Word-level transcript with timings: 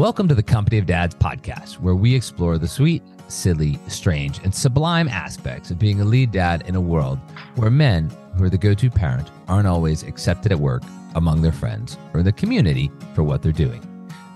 Welcome 0.00 0.28
to 0.28 0.34
the 0.34 0.42
Company 0.42 0.78
of 0.78 0.86
Dads 0.86 1.14
podcast, 1.14 1.74
where 1.74 1.94
we 1.94 2.14
explore 2.14 2.56
the 2.56 2.66
sweet, 2.66 3.02
silly, 3.28 3.78
strange, 3.86 4.38
and 4.42 4.54
sublime 4.54 5.08
aspects 5.08 5.70
of 5.70 5.78
being 5.78 6.00
a 6.00 6.06
lead 6.06 6.32
dad 6.32 6.66
in 6.66 6.74
a 6.74 6.80
world 6.80 7.18
where 7.56 7.70
men 7.70 8.10
who 8.34 8.44
are 8.44 8.48
the 8.48 8.56
go 8.56 8.72
to 8.72 8.88
parent 8.88 9.28
aren't 9.46 9.66
always 9.66 10.02
accepted 10.02 10.52
at 10.52 10.58
work, 10.58 10.82
among 11.16 11.42
their 11.42 11.52
friends, 11.52 11.98
or 12.14 12.20
in 12.20 12.24
the 12.24 12.32
community 12.32 12.90
for 13.14 13.22
what 13.22 13.42
they're 13.42 13.52
doing. 13.52 13.86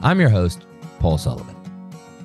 I'm 0.03 0.21
your 0.21 0.29
host, 0.29 0.67
Paul 0.99 1.17
Sullivan. 1.17 1.57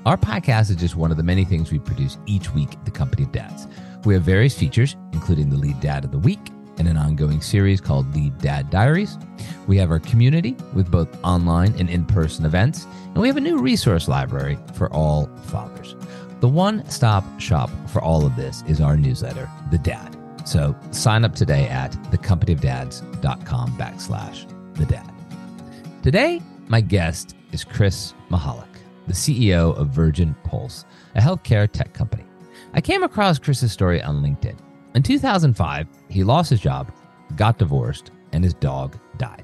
Our 0.05 0.17
podcast 0.17 0.69
is 0.69 0.75
just 0.75 0.97
one 0.97 1.09
of 1.09 1.15
the 1.15 1.23
many 1.23 1.45
things 1.45 1.71
we 1.71 1.79
produce 1.79 2.17
each 2.25 2.53
week 2.53 2.73
at 2.73 2.83
the 2.83 2.91
Company 2.91 3.23
of 3.23 3.31
Dads. 3.31 3.69
We 4.03 4.15
have 4.15 4.23
various 4.23 4.53
features, 4.53 4.97
including 5.13 5.49
the 5.49 5.55
Lead 5.55 5.79
Dad 5.79 6.03
of 6.03 6.11
the 6.11 6.19
Week 6.19 6.51
and 6.77 6.87
an 6.87 6.97
ongoing 6.97 7.41
series 7.41 7.79
called 7.79 8.13
Lead 8.15 8.37
Dad 8.39 8.69
Diaries. 8.69 9.17
We 9.67 9.77
have 9.77 9.91
our 9.91 9.99
community 9.99 10.55
with 10.73 10.89
both 10.89 11.07
online 11.23 11.73
and 11.77 11.89
in 11.89 12.05
person 12.05 12.45
events, 12.45 12.87
and 13.13 13.17
we 13.17 13.27
have 13.27 13.37
a 13.37 13.41
new 13.41 13.57
resource 13.57 14.07
library 14.07 14.57
for 14.73 14.91
all 14.93 15.27
fathers. 15.43 15.95
The 16.39 16.47
one 16.47 16.87
stop 16.89 17.23
shop 17.39 17.69
for 17.89 18.01
all 18.01 18.25
of 18.25 18.35
this 18.35 18.63
is 18.67 18.79
our 18.79 18.95
newsletter, 18.95 19.49
The 19.71 19.77
Dad. 19.77 20.15
So 20.45 20.75
sign 20.91 21.25
up 21.25 21.35
today 21.35 21.67
at 21.67 21.91
thecompanyofdads.com 22.11 23.71
backslash 23.77 24.75
The 24.75 24.85
Dad. 24.85 25.11
Today, 26.01 26.41
my 26.67 26.81
guest 26.81 27.35
is 27.51 27.63
Chris 27.63 28.13
Michalak, 28.29 28.67
the 29.07 29.13
CEO 29.13 29.75
of 29.77 29.89
Virgin 29.89 30.35
Pulse, 30.43 30.85
a 31.15 31.21
healthcare 31.21 31.69
tech 31.69 31.93
company. 31.93 32.23
I 32.73 32.81
came 32.81 33.03
across 33.03 33.39
Chris's 33.39 33.71
story 33.71 34.01
on 34.01 34.23
LinkedIn. 34.23 34.57
In 34.95 35.03
2005, 35.03 35.87
he 36.09 36.23
lost 36.23 36.49
his 36.49 36.61
job, 36.61 36.91
got 37.35 37.57
divorced, 37.57 38.11
and 38.31 38.43
his 38.43 38.53
dog 38.53 38.97
died. 39.17 39.43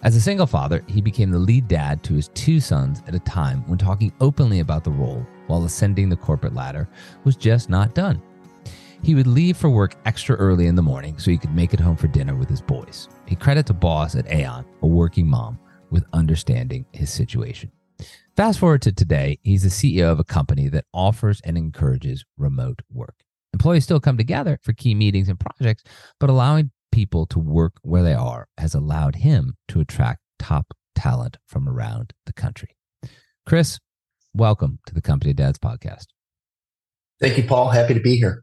As 0.00 0.14
a 0.14 0.20
single 0.20 0.46
father, 0.46 0.84
he 0.86 1.00
became 1.00 1.32
the 1.32 1.40
lead 1.40 1.66
dad 1.66 2.04
to 2.04 2.14
his 2.14 2.28
two 2.28 2.60
sons 2.60 3.02
at 3.08 3.16
a 3.16 3.20
time 3.20 3.66
when 3.66 3.78
talking 3.78 4.12
openly 4.20 4.60
about 4.60 4.84
the 4.84 4.92
role 4.92 5.26
while 5.48 5.64
ascending 5.64 6.08
the 6.08 6.16
corporate 6.16 6.54
ladder 6.54 6.88
was 7.24 7.34
just 7.34 7.68
not 7.68 7.96
done. 7.96 8.22
He 9.02 9.16
would 9.16 9.26
leave 9.26 9.56
for 9.56 9.70
work 9.70 9.96
extra 10.04 10.36
early 10.36 10.68
in 10.68 10.76
the 10.76 10.82
morning 10.82 11.18
so 11.18 11.32
he 11.32 11.38
could 11.38 11.54
make 11.54 11.74
it 11.74 11.80
home 11.80 11.96
for 11.96 12.06
dinner 12.06 12.36
with 12.36 12.48
his 12.48 12.60
boys. 12.60 13.08
He 13.26 13.34
credits 13.34 13.70
a 13.70 13.74
boss 13.74 14.14
at 14.14 14.30
Aon, 14.30 14.64
a 14.82 14.86
working 14.86 15.26
mom, 15.26 15.58
with 15.90 16.04
understanding 16.12 16.86
his 16.92 17.10
situation. 17.12 17.72
Fast 18.36 18.60
forward 18.60 18.82
to 18.82 18.92
today, 18.92 19.40
he's 19.42 19.64
the 19.64 19.68
CEO 19.68 20.12
of 20.12 20.20
a 20.20 20.24
company 20.24 20.68
that 20.68 20.84
offers 20.94 21.40
and 21.42 21.58
encourages 21.58 22.24
remote 22.36 22.82
work. 22.92 23.24
Employees 23.52 23.82
still 23.82 23.98
come 23.98 24.16
together 24.16 24.60
for 24.62 24.72
key 24.74 24.94
meetings 24.94 25.28
and 25.28 25.40
projects, 25.40 25.82
but 26.20 26.30
allowing 26.30 26.70
people 26.98 27.26
to 27.26 27.38
work 27.38 27.74
where 27.82 28.02
they 28.02 28.12
are 28.12 28.48
has 28.58 28.74
allowed 28.74 29.14
him 29.14 29.54
to 29.68 29.78
attract 29.78 30.18
top 30.36 30.74
talent 30.96 31.36
from 31.46 31.68
around 31.68 32.12
the 32.26 32.32
country. 32.32 32.70
Chris, 33.46 33.78
welcome 34.34 34.80
to 34.84 34.92
the 34.92 35.00
Company 35.00 35.32
Dads 35.32 35.60
podcast. 35.60 36.06
Thank 37.20 37.38
you, 37.38 37.44
Paul. 37.44 37.68
Happy 37.68 37.94
to 37.94 38.00
be 38.00 38.16
here. 38.16 38.42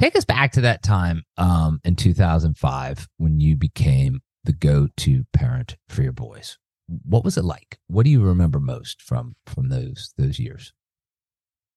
Take 0.00 0.16
us 0.16 0.24
back 0.24 0.52
to 0.52 0.62
that 0.62 0.82
time 0.82 1.24
um, 1.36 1.78
in 1.84 1.94
2005 1.94 3.06
when 3.18 3.38
you 3.38 3.54
became 3.54 4.22
the 4.44 4.54
go-to 4.54 5.24
parent 5.34 5.76
for 5.90 6.02
your 6.02 6.14
boys. 6.14 6.56
What 7.04 7.22
was 7.22 7.36
it 7.36 7.44
like? 7.44 7.78
What 7.86 8.04
do 8.04 8.10
you 8.10 8.22
remember 8.22 8.60
most 8.60 9.02
from 9.02 9.36
from 9.44 9.68
those 9.68 10.14
those 10.16 10.38
years? 10.38 10.72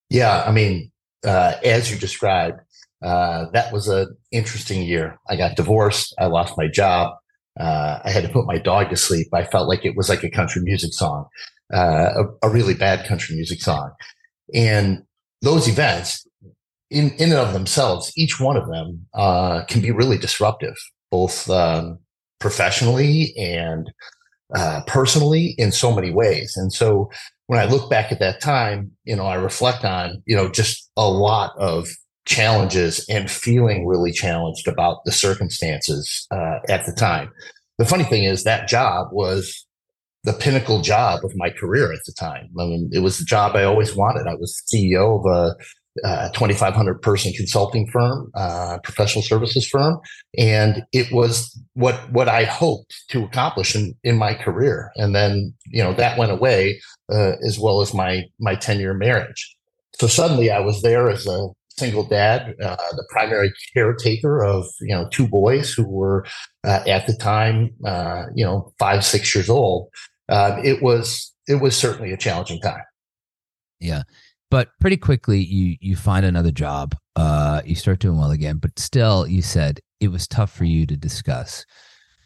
Yeah, 0.09 0.41
I 0.47 0.53
mean, 0.53 0.93
uh, 1.25 1.55
as 1.65 1.91
you 1.91 1.97
described, 1.97 2.61
uh, 3.05 3.45
that 3.51 3.71
was 3.71 3.87
an 3.87 4.17
interesting 4.31 4.81
year. 4.81 5.19
I 5.29 5.35
got 5.35 5.55
divorced. 5.55 6.13
I 6.19 6.25
lost 6.25 6.57
my 6.57 6.67
job. 6.67 7.15
Uh, 7.59 7.99
I 8.03 8.09
had 8.09 8.23
to 8.23 8.29
put 8.29 8.47
my 8.47 8.57
dog 8.57 8.89
to 8.89 8.97
sleep. 8.97 9.27
I 9.31 9.45
felt 9.45 9.69
like 9.69 9.85
it 9.85 9.95
was 9.95 10.09
like 10.09 10.23
a 10.23 10.29
country 10.29 10.61
music 10.61 10.91
song, 10.91 11.27
uh, 11.73 12.09
a, 12.41 12.47
a, 12.47 12.49
really 12.49 12.73
bad 12.73 13.05
country 13.05 13.35
music 13.35 13.61
song. 13.61 13.91
And 14.53 15.03
those 15.41 15.69
events, 15.69 16.27
in 16.89 17.11
in 17.11 17.31
and 17.31 17.39
of 17.39 17.53
themselves, 17.53 18.11
each 18.17 18.39
one 18.39 18.57
of 18.57 18.67
them 18.67 19.05
uh, 19.13 19.63
can 19.65 19.81
be 19.81 19.91
really 19.91 20.17
disruptive, 20.17 20.75
both 21.11 21.49
um, 21.49 21.99
professionally 22.39 23.33
and 23.37 23.89
uh, 24.53 24.81
personally 24.87 25.55
in 25.57 25.71
so 25.71 25.93
many 25.93 26.11
ways. 26.11 26.57
And 26.57 26.73
so 26.73 27.09
when 27.47 27.59
I 27.59 27.65
look 27.65 27.89
back 27.89 28.11
at 28.11 28.19
that 28.19 28.41
time, 28.41 28.91
you 29.03 29.15
know, 29.15 29.25
I 29.25 29.35
reflect 29.35 29.85
on, 29.85 30.23
you 30.25 30.35
know, 30.35 30.49
just 30.49 30.91
a 30.97 31.07
lot 31.07 31.53
of 31.57 31.87
challenges 32.25 33.05
and 33.09 33.29
feeling 33.29 33.85
really 33.85 34.11
challenged 34.11 34.67
about 34.67 35.03
the 35.05 35.11
circumstances 35.11 36.27
uh, 36.31 36.59
at 36.69 36.85
the 36.85 36.93
time. 36.93 37.31
The 37.77 37.85
funny 37.85 38.03
thing 38.03 38.23
is 38.23 38.43
that 38.43 38.67
job 38.67 39.09
was 39.11 39.65
the 40.23 40.33
pinnacle 40.33 40.81
job 40.81 41.23
of 41.23 41.35
my 41.35 41.51
career 41.51 41.93
at 41.93 42.03
the 42.05 42.13
time. 42.13 42.49
I 42.59 42.65
mean, 42.65 42.89
it 42.91 42.99
was 42.99 43.19
the 43.19 43.25
job 43.25 43.55
I 43.55 43.63
always 43.63 43.95
wanted. 43.95 44.27
I 44.27 44.35
was 44.35 44.61
CEO 44.73 45.19
of 45.19 45.25
a 45.25 45.55
uh, 46.03 46.29
2,500 46.29 47.01
person 47.01 47.31
consulting 47.31 47.87
firm, 47.87 48.29
uh, 48.35 48.79
professional 48.83 49.23
services 49.23 49.67
firm, 49.67 49.97
and 50.37 50.83
it 50.91 51.09
was 51.11 51.57
what 51.73 51.95
what 52.11 52.27
I 52.27 52.43
hoped 52.43 52.93
to 53.11 53.23
accomplish 53.23 53.75
in 53.75 53.95
in 54.03 54.17
my 54.17 54.33
career. 54.33 54.91
And 54.97 55.15
then 55.15 55.53
you 55.67 55.81
know 55.81 55.93
that 55.93 56.17
went 56.17 56.33
away, 56.33 56.81
uh, 57.09 57.33
as 57.47 57.57
well 57.59 57.81
as 57.81 57.93
my 57.93 58.23
my 58.39 58.55
10 58.55 58.79
year 58.79 58.93
marriage. 58.93 59.55
So 59.97 60.07
suddenly 60.07 60.51
I 60.51 60.59
was 60.59 60.81
there 60.81 61.09
as 61.09 61.25
a 61.27 61.47
single 61.77 62.03
dad, 62.03 62.55
uh, 62.63 62.75
the 62.91 63.05
primary 63.09 63.53
caretaker 63.73 64.43
of 64.43 64.65
you 64.81 64.95
know 64.95 65.07
two 65.09 65.27
boys 65.27 65.73
who 65.73 65.87
were 65.87 66.25
uh, 66.63 66.83
at 66.87 67.07
the 67.07 67.13
time 67.13 67.71
uh, 67.85 68.25
you 68.33 68.45
know 68.45 68.73
five 68.79 69.03
six 69.03 69.33
years 69.35 69.49
old. 69.49 69.89
it 70.29 70.81
was 70.81 71.33
it 71.47 71.55
was 71.55 71.77
certainly 71.77 72.11
a 72.11 72.17
challenging 72.17 72.59
time. 72.61 72.83
Yeah 73.79 74.03
but 74.51 74.69
pretty 74.79 74.97
quickly 74.97 75.39
you 75.39 75.75
you 75.81 75.95
find 75.95 76.25
another 76.25 76.51
job 76.51 76.95
uh 77.15 77.61
you 77.65 77.75
start 77.75 77.99
doing 77.99 78.17
well 78.17 78.31
again 78.31 78.57
but 78.57 78.77
still 78.79 79.27
you 79.27 79.41
said 79.41 79.79
it 79.99 80.09
was 80.09 80.27
tough 80.27 80.51
for 80.51 80.65
you 80.65 80.85
to 80.85 80.95
discuss 80.95 81.65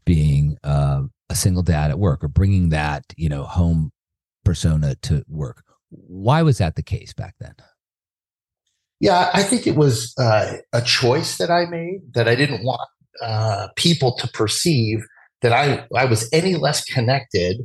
being 0.06 0.58
uh, 0.64 1.02
a 1.30 1.36
single 1.36 1.64
dad 1.64 1.92
at 1.92 2.00
work 2.00 2.24
or 2.24 2.28
bringing 2.28 2.70
that 2.70 3.04
you 3.18 3.30
know 3.30 3.44
home 3.44 3.92
persona 4.44 4.96
to 4.96 5.24
work 5.28 5.64
why 5.90 6.42
was 6.42 6.58
that 6.58 6.76
the 6.76 6.84
case 6.84 7.14
back 7.14 7.36
then 7.40 7.54
yeah 9.00 9.30
i 9.34 9.44
think 9.44 9.68
it 9.68 9.76
was 9.76 10.14
uh, 10.18 10.54
a 10.74 10.82
choice 10.82 11.38
that 11.38 11.50
i 11.50 11.66
made 11.66 12.02
that 12.14 12.28
i 12.28 12.36
didn't 12.36 12.64
want 12.64 12.90
uh, 13.22 13.68
people 13.76 14.16
to 14.16 14.28
perceive 14.30 15.00
that 15.42 15.54
i 15.54 15.86
i 15.96 16.06
was 16.06 16.30
any 16.32 16.56
less 16.56 16.84
connected 16.86 17.58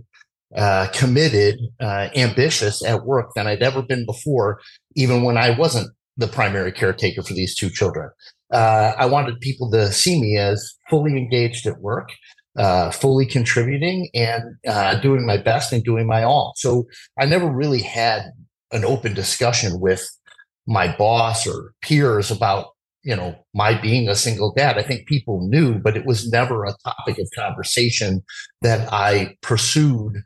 uh, 0.54 0.86
committed, 0.92 1.58
uh, 1.80 2.08
ambitious 2.14 2.84
at 2.84 3.04
work 3.04 3.30
than 3.34 3.46
I'd 3.46 3.62
ever 3.62 3.82
been 3.82 4.06
before, 4.06 4.60
even 4.94 5.22
when 5.22 5.36
I 5.36 5.50
wasn't 5.50 5.90
the 6.16 6.28
primary 6.28 6.72
caretaker 6.72 7.22
for 7.22 7.34
these 7.34 7.56
two 7.56 7.68
children. 7.68 8.10
Uh, 8.52 8.92
I 8.96 9.06
wanted 9.06 9.40
people 9.40 9.70
to 9.72 9.90
see 9.90 10.20
me 10.20 10.36
as 10.36 10.76
fully 10.88 11.16
engaged 11.16 11.66
at 11.66 11.80
work, 11.80 12.10
uh, 12.56 12.92
fully 12.92 13.26
contributing, 13.26 14.08
and 14.14 14.44
uh, 14.68 14.94
doing 15.00 15.26
my 15.26 15.38
best 15.38 15.72
and 15.72 15.82
doing 15.82 16.06
my 16.06 16.22
all. 16.22 16.52
So 16.56 16.86
I 17.18 17.24
never 17.24 17.50
really 17.50 17.82
had 17.82 18.30
an 18.70 18.84
open 18.84 19.12
discussion 19.12 19.80
with 19.80 20.08
my 20.66 20.94
boss 20.96 21.46
or 21.46 21.72
peers 21.82 22.30
about 22.30 22.68
you 23.02 23.14
know 23.14 23.36
my 23.54 23.78
being 23.80 24.08
a 24.08 24.16
single 24.16 24.52
dad 24.54 24.78
i 24.78 24.82
think 24.82 25.06
people 25.06 25.46
knew 25.48 25.78
but 25.78 25.96
it 25.96 26.06
was 26.06 26.30
never 26.30 26.64
a 26.64 26.74
topic 26.84 27.18
of 27.18 27.28
conversation 27.36 28.22
that 28.62 28.90
i 28.92 29.36
pursued 29.42 30.22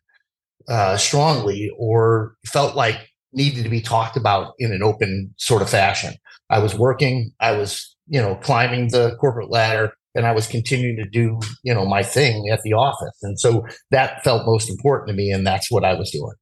uh, 0.69 0.97
strongly 0.97 1.71
or 1.78 2.37
felt 2.47 2.76
like 2.76 3.09
needed 3.32 3.62
to 3.65 3.71
be 3.71 3.81
talked 3.81 4.16
about 4.16 4.54
in 4.59 4.72
an 4.72 4.82
open 4.82 5.34
sort 5.37 5.62
of 5.62 5.71
fashion. 5.71 6.15
I 6.50 6.59
was 6.59 6.75
working, 6.75 7.32
I 7.41 7.53
was, 7.53 7.97
you 8.06 8.20
know, 8.20 8.37
climbing 8.37 8.88
the 8.88 9.16
corporate 9.16 9.50
ladder 9.50 9.93
and 10.15 10.26
I 10.26 10.32
was 10.32 10.47
continuing 10.47 10.97
to 10.97 11.05
do, 11.05 11.38
you 11.62 11.75
know, 11.75 11.84
my 11.84 12.02
thing 12.02 12.49
at 12.50 12.62
the 12.62 12.73
office. 12.73 13.17
And 13.23 13.38
so 13.38 13.67
that 13.91 14.25
felt 14.25 14.46
most 14.46 14.70
important 14.70 15.08
to 15.08 15.14
me. 15.14 15.31
And 15.31 15.46
that's 15.46 15.70
what 15.70 15.84
I 15.84 15.94
was 15.94 16.11
doing. 16.11 16.34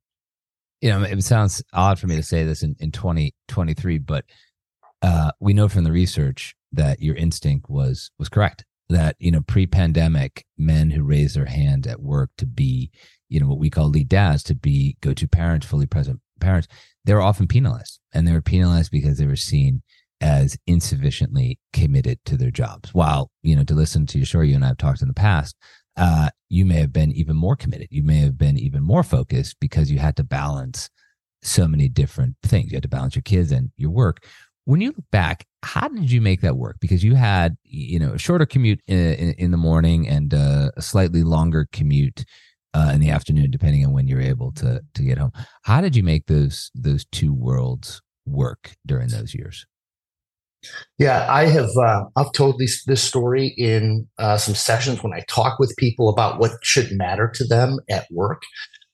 You 0.81 0.91
know, 0.91 1.03
it 1.03 1.23
sounds 1.23 1.63
odd 1.73 1.99
for 1.99 2.07
me 2.07 2.17
to 2.17 2.23
say 2.23 2.45
this 2.45 2.63
in, 2.63 2.77
in 2.79 2.93
2023, 2.93 3.99
but 3.99 4.25
uh, 5.03 5.33
we 5.41 5.55
know 5.55 5.69
from 5.69 5.85
the 5.85 5.93
research 5.93 6.55
that 6.73 7.01
your 7.01 7.17
instinct 7.17 7.69
was 7.69 8.11
was 8.19 8.29
correct. 8.29 8.65
That, 8.89 9.17
you 9.19 9.33
know, 9.33 9.41
pre-pandemic, 9.41 10.45
men 10.57 10.91
who 10.91 11.03
raise 11.03 11.35
their 11.35 11.47
hand 11.47 11.89
at 11.89 12.01
work 12.01 12.31
to 12.39 12.47
be 12.47 12.93
you 13.29 13.41
know 13.41 13.47
what 13.47 13.59
we 13.59 13.71
call 13.71 13.89
lead 13.89 14.09
dads 14.09 14.43
to 14.45 14.55
be 14.55 14.97
go-to 15.01 15.29
parents 15.29 15.67
fully 15.67 15.87
present 15.87 16.21
parents 16.41 16.69
they 17.05 17.15
were 17.15 17.23
often 17.23 17.47
penalized 17.47 17.99
and 18.13 18.27
they 18.27 18.33
were 18.33 18.43
penalized 18.43 18.91
because 18.91 19.19
they 19.19 19.27
were 19.27 19.37
seen 19.37 19.83
as 20.21 20.57
insufficiently 20.67 21.59
committed 21.73 22.19
to 22.25 22.37
their 22.37 22.51
jobs 22.51 22.95
while 22.95 23.31
you 23.43 23.55
know 23.55 23.65
to 23.65 23.75
listen 23.75 24.07
to 24.07 24.19
your 24.19 24.27
story 24.27 24.51
you 24.51 24.55
and 24.55 24.65
i've 24.65 24.79
talked 24.79 25.03
in 25.03 25.09
the 25.09 25.15
past 25.15 25.57
uh, 25.97 26.31
you 26.49 26.65
may 26.65 26.77
have 26.77 26.93
been 26.93 27.13
even 27.13 27.37
more 27.37 27.57
committed 27.57 27.89
you 27.91 28.03
may 28.03 28.19
have 28.19 28.39
been 28.39 28.59
even 28.59 28.83
more 28.83 29.03
focused 29.03 29.57
because 29.61 29.91
you 29.91 29.99
had 29.99 30.17
to 30.17 30.25
balance 30.25 30.91
so 31.43 31.67
many 31.69 31.89
different 31.89 32.35
things 32.43 32.71
you 32.71 32.77
had 32.77 32.83
to 32.83 32.89
balance 32.89 33.15
your 33.15 33.23
kids 33.23 33.53
and 33.53 33.71
your 33.77 33.91
work 33.91 34.25
when 34.65 34.81
you 34.81 34.89
look 34.89 35.11
back 35.11 35.47
how 35.63 35.89
did 35.89 36.11
you 36.11 36.21
make 36.21 36.41
that 36.41 36.57
work 36.57 36.77
because 36.81 37.05
you 37.05 37.15
had 37.15 37.57
you 37.65 37.99
know 37.99 38.13
a 38.13 38.19
shorter 38.19 38.47
commute 38.47 38.81
in, 38.87 39.15
in, 39.15 39.31
in 39.33 39.51
the 39.51 39.57
morning 39.57 40.09
and 40.09 40.35
uh, 40.35 40.71
a 40.77 40.83
slightly 40.83 41.23
longer 41.23 41.69
commute 41.73 42.25
uh, 42.77 42.91
in 42.93 43.01
the 43.01 43.11
afternoon, 43.11 43.51
depending 43.51 43.87
on 43.87 43.93
when 43.93 44.07
you're 44.07 44.21
able 44.21 44.53
to 44.53 44.83
to 44.95 45.03
get 45.03 45.17
home. 45.19 45.33
How 45.63 45.81
did 45.81 45.97
you 45.97 46.03
make 46.03 46.27
those 46.27 46.71
those 46.75 47.07
two 47.07 47.33
worlds 47.33 48.03
work 48.27 48.77
during 48.85 49.09
those 49.09 49.35
years? 49.35 49.67
Yeah, 50.99 51.27
I 51.31 51.47
have. 51.47 51.71
Uh, 51.77 52.05
I've 52.17 52.33
told 52.33 52.59
this 52.59 52.85
this 52.85 53.03
story 53.03 53.55
in 53.59 54.07
uh, 54.19 54.39
some 54.39 54.55
sessions 54.55 55.03
when 55.03 55.13
I 55.13 55.23
talk 55.29 55.59
with 55.59 55.77
people 55.77 56.09
about 56.09 56.39
what 56.39 56.53
should 56.63 56.93
matter 56.93 57.31
to 57.35 57.45
them 57.45 57.79
at 57.91 58.07
work. 58.11 58.43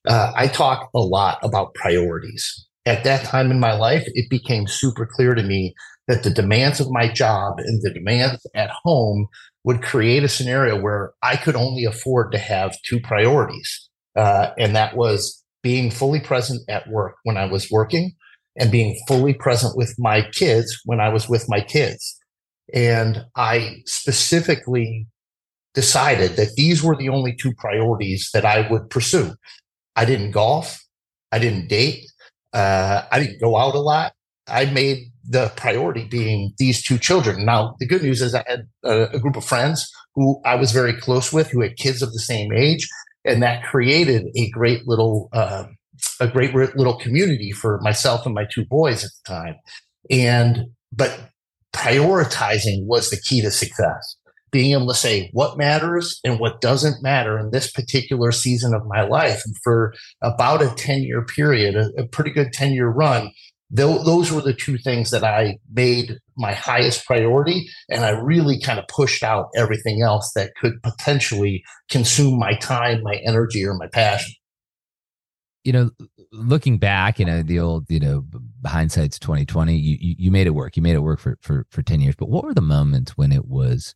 Uh, 0.09 0.33
I 0.35 0.49
talk 0.49 0.91
a 0.95 1.01
lot 1.01 1.39
about 1.43 1.75
priorities. 1.75 2.67
At 2.87 3.05
that 3.05 3.25
time 3.25 3.51
in 3.53 3.61
my 3.61 3.75
life, 3.75 4.05
it 4.15 4.29
became 4.29 4.67
super 4.67 5.07
clear 5.07 5.35
to 5.35 5.43
me 5.43 5.75
that 6.09 6.25
the 6.25 6.31
demands 6.31 6.81
of 6.81 6.91
my 6.91 7.09
job 7.09 7.55
and 7.59 7.81
the 7.83 7.93
demands 7.93 8.45
at 8.57 8.71
home 8.83 9.29
would 9.65 9.83
create 9.83 10.25
a 10.25 10.29
scenario 10.29 10.81
where 10.81 11.13
I 11.23 11.37
could 11.37 11.55
only 11.55 11.85
afford 11.85 12.33
to 12.33 12.39
have 12.39 12.77
two 12.85 12.99
priorities. 13.01 13.89
Uh, 14.17 14.51
and 14.59 14.75
that 14.75 14.97
was 14.97 15.43
being 15.63 15.93
fully 15.93 16.19
present 16.19 16.61
at 16.69 16.89
work 16.89 17.15
when 17.23 17.37
I 17.37 17.45
was 17.45 17.71
working 17.71 18.17
and 18.57 18.71
being 18.71 18.99
fully 19.09 19.35
present 19.35 19.77
with 19.77 19.95
my 19.99 20.23
kids 20.33 20.81
when 20.85 21.01
I 21.01 21.09
was 21.09 21.29
with 21.29 21.49
my 21.49 21.61
kids. 21.61 22.19
And 22.75 23.25
I 23.37 23.83
specifically 23.87 25.07
decided 25.75 26.37
that 26.37 26.55
these 26.57 26.83
were 26.83 26.97
the 26.97 27.09
only 27.09 27.35
two 27.35 27.55
priorities 27.55 28.31
that 28.35 28.45
I 28.45 28.69
would 28.71 28.91
pursue. 28.91 29.35
I 29.97 30.05
didn't 30.05 30.33
golf. 30.33 30.83
I 31.31 31.39
didn't 31.39 31.69
date. 31.69 32.05
Uh, 32.53 33.03
I 33.11 33.19
didn't 33.19 33.41
go 33.41 33.57
out 33.57 33.75
a 33.75 33.81
lot. 33.81 34.13
I 34.47 34.67
made 34.67 35.11
the 35.27 35.53
priority 35.57 36.05
being 36.05 36.53
these 36.59 36.83
two 36.83 36.99
children. 36.99 37.45
Now, 37.45 37.77
the 37.79 37.87
good 37.87 38.03
news 38.03 38.21
is 38.21 38.35
I 38.35 38.45
had 38.47 38.67
a, 38.85 39.05
a, 39.15 39.19
group 39.19 39.37
of 39.37 39.45
friends 39.45 39.91
who 40.15 40.41
I 40.45 40.57
was 40.57 40.73
very 40.73 40.95
close 40.95 41.33
with 41.33 41.49
who 41.49 41.63
had 41.63 41.77
kids 41.77 42.03
of 42.03 42.13
the 42.13 42.19
same 42.19 42.53
age. 42.53 42.87
And 43.25 43.43
that 43.43 43.63
created 43.63 44.27
a 44.37 44.51
great 44.51 44.87
little, 44.87 45.29
uh, 45.33 45.67
a 46.23 46.31
great 46.31 46.55
little 46.55 46.97
community 46.97 47.51
for 47.51 47.81
myself 47.83 48.25
and 48.25 48.35
my 48.35 48.47
two 48.53 48.65
boys 48.65 49.05
at 49.05 49.11
the 49.11 49.35
time. 49.35 49.57
And, 50.11 50.67
but 50.93 51.19
prioritizing 51.75 52.87
was 52.87 53.11
the 53.11 53.21
key 53.21 53.41
to 53.43 53.51
success. 53.51 54.17
Being 54.53 54.73
able 54.73 54.89
to 54.89 54.95
say 54.95 55.31
what 55.33 55.57
matters 55.57 56.21
and 56.25 56.39
what 56.39 56.61
doesn't 56.61 57.03
matter 57.03 57.39
in 57.39 57.51
this 57.51 57.71
particular 57.71 58.33
season 58.33 58.75
of 58.75 58.87
my 58.87 59.03
life. 59.03 59.43
And 59.45 59.57
for 59.65 59.95
about 60.23 60.63
a 60.63 60.75
10 60.77 61.03
year 61.03 61.25
period, 61.25 61.75
a, 61.75 62.03
a 62.03 62.07
pretty 62.07 62.31
good 62.31 62.53
10 62.53 62.73
year 62.73 62.89
run, 62.89 63.31
those 63.71 64.31
were 64.31 64.43
the 64.43 64.53
two 64.53 64.77
things 64.77 65.11
that 65.11 65.25
I 65.25 65.59
made 65.73 66.19
my 66.37 66.53
highest 66.53 67.07
priority. 67.07 67.67
And 67.89 68.05
I 68.05 68.11
really 68.11 68.61
kind 68.61 68.79
of 68.79 68.87
pushed 68.89 69.23
out 69.23 69.49
everything 69.57 70.03
else 70.03 70.31
that 70.37 70.55
could 70.61 70.75
potentially 70.83 71.65
consume 71.91 72.39
my 72.39 72.55
time, 72.57 73.03
my 73.03 73.17
energy, 73.25 73.67
or 73.67 73.73
my 73.75 73.89
passion. 73.89 74.35
You 75.65 75.73
know, 75.73 75.91
looking 76.33 76.79
back, 76.79 77.19
you 77.19 77.25
know, 77.25 77.43
the 77.43 77.61
old, 77.61 77.89
you 77.89 78.01
know, 78.01 78.25
hindsight's 78.67 79.19
2020, 79.19 79.77
you, 79.77 79.97
you, 80.01 80.15
you 80.19 80.31
made 80.31 80.47
it 80.47 80.55
work. 80.55 80.77
You 80.77 80.83
made 80.83 80.95
it 80.95 81.03
work 81.03 81.21
for, 81.21 81.39
for, 81.41 81.67
for 81.71 81.83
10 81.83 82.01
years. 82.01 82.17
But 82.17 82.29
what 82.29 82.45
were 82.45 82.55
the 82.55 82.61
moments 82.61 83.17
when 83.17 83.31
it 83.31 83.47
was, 83.47 83.95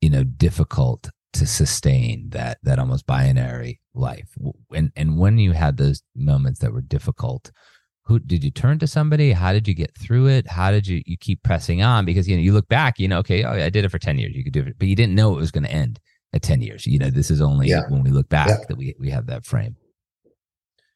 you 0.00 0.10
know, 0.10 0.22
difficult 0.22 1.08
to 1.34 1.46
sustain 1.46 2.28
that, 2.30 2.58
that 2.62 2.78
almost 2.78 3.06
binary 3.06 3.80
life? 3.94 4.28
And, 4.74 4.92
and 4.96 5.18
when 5.18 5.38
you 5.38 5.52
had 5.52 5.78
those 5.78 6.02
moments 6.14 6.60
that 6.60 6.72
were 6.72 6.82
difficult, 6.82 7.52
who 8.08 8.18
did 8.18 8.42
you 8.42 8.50
turn 8.50 8.78
to 8.78 8.86
somebody 8.86 9.32
how 9.32 9.52
did 9.52 9.68
you 9.68 9.74
get 9.74 9.94
through 9.96 10.26
it 10.26 10.46
how 10.48 10.70
did 10.70 10.86
you 10.86 11.02
you 11.04 11.16
keep 11.16 11.42
pressing 11.42 11.82
on 11.82 12.06
because 12.06 12.26
you 12.26 12.34
know 12.34 12.42
you 12.42 12.52
look 12.52 12.66
back 12.68 12.98
you 12.98 13.06
know 13.06 13.18
okay 13.18 13.44
oh, 13.44 13.52
i 13.52 13.68
did 13.68 13.84
it 13.84 13.90
for 13.90 13.98
10 13.98 14.18
years 14.18 14.34
you 14.34 14.42
could 14.42 14.52
do 14.52 14.62
it 14.62 14.74
but 14.78 14.88
you 14.88 14.96
didn't 14.96 15.14
know 15.14 15.34
it 15.34 15.40
was 15.40 15.50
going 15.50 15.64
to 15.64 15.70
end 15.70 16.00
at 16.32 16.42
10 16.42 16.62
years 16.62 16.86
you 16.86 16.98
know 16.98 17.10
this 17.10 17.30
is 17.30 17.42
only 17.42 17.68
yeah. 17.68 17.82
when 17.88 18.02
we 18.02 18.10
look 18.10 18.28
back 18.30 18.48
yeah. 18.48 18.56
that 18.66 18.76
we 18.76 18.94
we 18.98 19.10
have 19.10 19.26
that 19.26 19.44
frame 19.44 19.76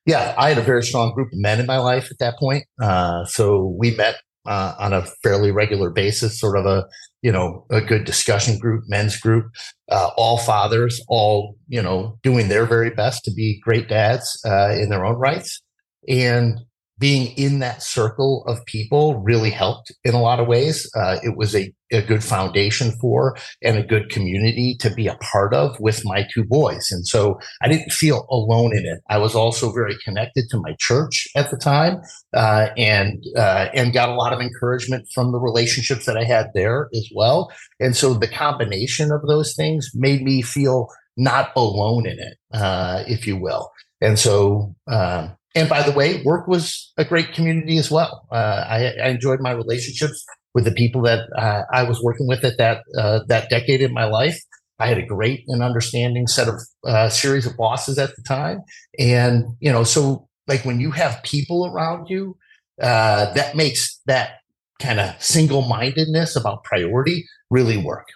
yeah 0.07 0.35
i 0.39 0.49
had 0.49 0.59
a 0.59 0.63
very 0.63 0.83
strong 0.83 1.13
group 1.15 1.29
of 1.29 1.39
men 1.39 1.61
in 1.61 1.67
my 1.67 1.79
life 1.79 2.11
at 2.11 2.19
that 2.19 2.39
point. 2.39 2.65
Uh, 2.81 3.25
so 3.25 3.75
we 3.79 3.95
met 3.97 4.17
uh, 4.47 4.75
on 4.79 4.93
a 4.93 5.07
fairly 5.23 5.53
regular 5.53 5.91
basis 5.91 6.39
sort 6.39 6.57
of 6.57 6.67
a 6.67 6.85
you 7.23 7.31
know 7.31 7.65
a 7.71 7.81
good 7.81 8.05
discussion 8.05 8.59
group 8.59 8.83
men's 8.89 9.17
group 9.19 9.47
uh, 9.91 10.11
all 10.17 10.39
fathers 10.39 11.01
all 11.09 11.57
you 11.69 11.81
know 11.81 12.19
doing 12.23 12.49
their 12.49 12.67
very 12.67 12.91
best 12.91 13.25
to 13.25 13.33
be 13.33 13.61
great 13.61 13.89
dads 13.89 14.41
uh, 14.47 14.71
in 14.71 14.89
their 14.89 15.05
own 15.05 15.17
rights. 15.17 15.63
And 16.09 16.59
being 16.99 17.37
in 17.37 17.59
that 17.59 17.83
circle 17.83 18.45
of 18.47 18.65
people 18.67 19.19
really 19.21 19.51
helped 19.51 19.93
in 20.05 20.15
a 20.15 20.21
lot 20.21 20.39
of 20.39 20.47
ways. 20.47 20.89
Uh, 20.95 21.19
it 21.23 21.37
was 21.37 21.55
a, 21.55 21.73
a 21.91 22.03
good 22.03 22.23
foundation 22.23 22.93
for 23.01 23.37
and 23.63 23.77
a 23.77 23.83
good 23.83 24.09
community 24.09 24.77
to 24.79 24.91
be 24.91 25.09
a 25.09 25.17
part 25.17 25.53
of 25.55 25.79
with 25.81 26.05
my 26.05 26.27
two 26.33 26.45
boys. 26.45 26.91
And 26.91 27.07
so 27.07 27.41
I 27.63 27.69
didn't 27.69 27.93
feel 27.93 28.27
alone 28.31 28.77
in 28.77 28.85
it. 28.87 29.01
I 29.09 29.19
was 29.19 29.35
also 29.35 29.73
very 29.73 29.97
connected 30.05 30.45
to 30.51 30.61
my 30.61 30.77
church 30.79 31.27
at 31.35 31.51
the 31.51 31.57
time 31.57 32.01
uh, 32.35 32.69
and, 32.77 33.25
uh, 33.37 33.69
and 33.75 33.93
got 33.93 34.09
a 34.09 34.15
lot 34.15 34.33
of 34.33 34.41
encouragement 34.41 35.09
from 35.15 35.33
the 35.33 35.41
relationships 35.41 36.07
that 36.07 36.17
I 36.17 36.25
had 36.25 36.51
there 36.55 36.89
as 36.95 37.09
well. 37.15 37.51
And 37.81 37.97
so 37.97 38.15
the 38.15 38.29
combination 38.29 39.11
of 39.11 39.23
those 39.27 39.55
things 39.57 39.91
made 39.95 40.23
me 40.23 40.43
feel 40.43 40.89
not 41.17 41.53
alone 41.57 42.07
in 42.07 42.19
it, 42.19 42.39
uh, 42.53 43.03
if 43.07 43.27
you 43.27 43.37
will. 43.37 43.71
And 44.01 44.19
so, 44.19 44.75
um, 44.89 45.37
and 45.55 45.69
by 45.69 45.83
the 45.83 45.93
way, 45.93 46.23
work 46.25 46.49
was 46.49 46.93
a 46.97 47.05
great 47.05 47.33
community 47.35 47.79
as 47.79 47.91
well. 47.91 48.27
Uh, 48.31 48.65
I, 48.69 48.93
I, 49.03 49.09
enjoyed 49.09 49.41
my 49.41 49.51
relationships 49.51 50.25
with 50.55 50.65
the 50.65 50.73
people 50.73 51.03
that 51.03 51.29
uh, 51.37 51.63
I 51.73 51.83
was 51.83 52.03
working 52.03 52.27
with 52.27 52.45
at 52.45 52.59
that 52.59 52.83
uh, 52.99 53.21
that 53.29 53.51
decade 53.51 53.83
in 53.83 53.93
my 53.93 54.05
life. 54.05 54.41
I 54.79 54.87
had 54.87 54.99
a 54.99 55.07
great 55.07 55.45
and 55.49 55.63
understanding 55.63 56.27
set 56.27 56.49
of 56.49 56.61
uh, 56.87 57.09
series 57.09 57.47
of 57.47 57.57
bosses 57.57 57.99
at 57.99 58.17
the 58.17 58.23
time, 58.23 58.61
and 58.99 59.45
you 59.61 59.71
know, 59.71 59.85
so 59.85 60.29
like 60.49 60.65
when 60.65 60.81
you 60.81 60.91
have 60.91 61.23
people 61.23 61.67
around 61.67 62.09
you, 62.09 62.37
uh, 62.81 63.33
that 63.35 63.55
makes 63.55 64.01
that 64.07 64.39
kind 64.81 65.01
of 65.01 65.23
single 65.23 65.63
mindedness 65.63 66.35
about 66.35 66.65
priority 66.65 67.25
really 67.51 67.77
work 67.77 68.09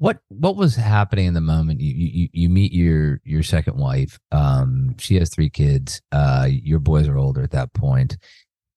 what 0.00 0.18
what 0.28 0.56
was 0.56 0.76
happening 0.76 1.26
in 1.26 1.34
the 1.34 1.42
moment? 1.42 1.80
You 1.82 1.92
you, 1.94 2.28
you 2.32 2.48
meet 2.48 2.72
your 2.72 3.20
your 3.22 3.42
second 3.42 3.76
wife 3.76 4.18
um 4.32 4.94
she 4.98 5.16
has 5.16 5.28
three 5.28 5.50
kids 5.50 6.00
uh 6.10 6.48
your 6.50 6.78
boys 6.78 7.06
are 7.06 7.18
older 7.18 7.42
at 7.42 7.50
that 7.50 7.74
point. 7.74 8.16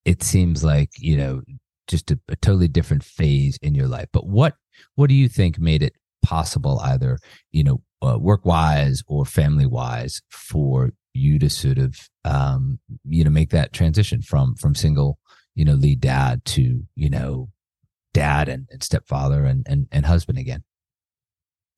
It 0.04 0.22
seems 0.22 0.66
like 0.66 0.90
you 0.98 1.16
know 1.16 1.42
just 1.88 2.12
a, 2.12 2.20
a 2.28 2.36
totally 2.36 2.68
different 2.68 3.06
phase 3.06 3.58
in 3.62 3.74
your 3.74 3.88
life. 3.88 4.10
But 4.12 4.28
what 4.28 4.56
what 4.96 5.08
do 5.08 5.14
you 5.14 5.30
think 5.30 5.58
made 5.58 5.82
it 5.82 5.94
possible 6.24 6.82
either 6.82 7.18
you 7.54 7.64
know 7.64 7.82
uh, 8.06 8.20
work 8.20 8.46
wise 8.46 9.02
or 9.08 9.24
family 9.24 9.66
wise 9.66 10.22
for 10.30 10.92
you 11.14 11.40
to 11.40 11.50
sort 11.50 11.78
of 11.78 11.96
um 12.26 12.80
you 13.06 13.24
know 13.24 13.30
make 13.30 13.52
that 13.52 13.72
transition 13.72 14.22
from 14.22 14.56
from 14.56 14.76
single 14.76 15.20
you 15.56 15.64
know 15.64 15.76
lead 15.76 16.02
dad 16.02 16.44
to 16.44 16.84
you 16.96 17.10
know 17.10 17.48
dad 18.14 18.50
and, 18.50 18.68
and 18.72 18.84
stepfather 18.84 19.46
and, 19.46 19.66
and 19.70 19.88
and 19.94 20.06
husband 20.06 20.38
again 20.38 20.64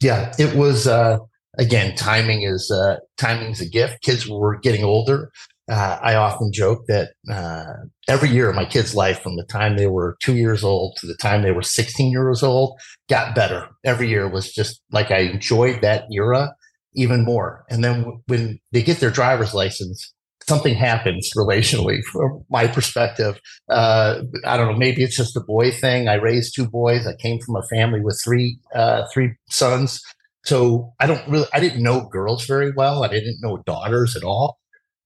yeah, 0.01 0.33
it 0.37 0.55
was 0.55 0.87
uh, 0.87 1.17
again 1.57 1.95
timing 1.95 2.43
is 2.43 2.71
uh, 2.71 2.97
timing's 3.17 3.61
a 3.61 3.69
gift. 3.69 4.01
Kids 4.01 4.27
were 4.27 4.57
getting 4.59 4.83
older. 4.83 5.31
Uh, 5.67 5.97
I 6.01 6.13
often 6.15 6.51
joke 6.53 6.85
that 6.87 7.13
uh, 7.31 7.73
every 8.07 8.29
year 8.29 8.49
of 8.49 8.55
my 8.55 8.65
kids' 8.65 8.93
life, 8.93 9.21
from 9.21 9.35
the 9.35 9.45
time 9.45 9.77
they 9.77 9.87
were 9.87 10.15
two 10.21 10.35
years 10.35 10.63
old 10.63 10.95
to 10.97 11.07
the 11.07 11.15
time 11.15 11.41
they 11.41 11.51
were 11.51 11.63
16 11.63 12.11
years 12.11 12.43
old, 12.43 12.79
got 13.09 13.33
better. 13.33 13.67
Every 13.83 14.07
year 14.07 14.29
was 14.29 14.53
just 14.53 14.79
like 14.91 15.09
I 15.09 15.21
enjoyed 15.21 15.81
that 15.81 16.05
era 16.11 16.53
even 16.93 17.25
more. 17.25 17.65
And 17.69 17.83
then 17.83 18.21
when 18.27 18.59
they 18.71 18.83
get 18.83 18.99
their 18.99 19.11
driver's 19.11 19.53
license, 19.53 20.13
something 20.47 20.75
happens 20.75 21.31
relationally 21.35 22.03
from 22.03 22.43
my 22.49 22.67
perspective. 22.67 23.39
Uh, 23.69 24.21
I 24.45 24.57
don't 24.57 24.71
know. 24.71 24.77
Maybe 24.77 25.03
it's 25.03 25.17
just 25.17 25.35
a 25.35 25.41
boy 25.41 25.71
thing. 25.71 26.07
I 26.07 26.15
raised 26.15 26.55
two 26.55 26.67
boys. 26.67 27.07
I 27.07 27.15
came 27.15 27.39
from 27.39 27.55
a 27.55 27.63
family 27.63 28.01
with 28.01 28.19
three, 28.23 28.59
uh, 28.73 29.03
three 29.13 29.33
sons. 29.49 30.01
So 30.45 30.93
I 30.99 31.07
don't 31.07 31.27
really, 31.27 31.47
I 31.53 31.59
didn't 31.59 31.81
know 31.81 32.07
girls 32.11 32.45
very 32.45 32.71
well. 32.71 33.03
I 33.03 33.07
didn't 33.07 33.41
know 33.41 33.63
daughters 33.65 34.15
at 34.15 34.23
all. 34.23 34.59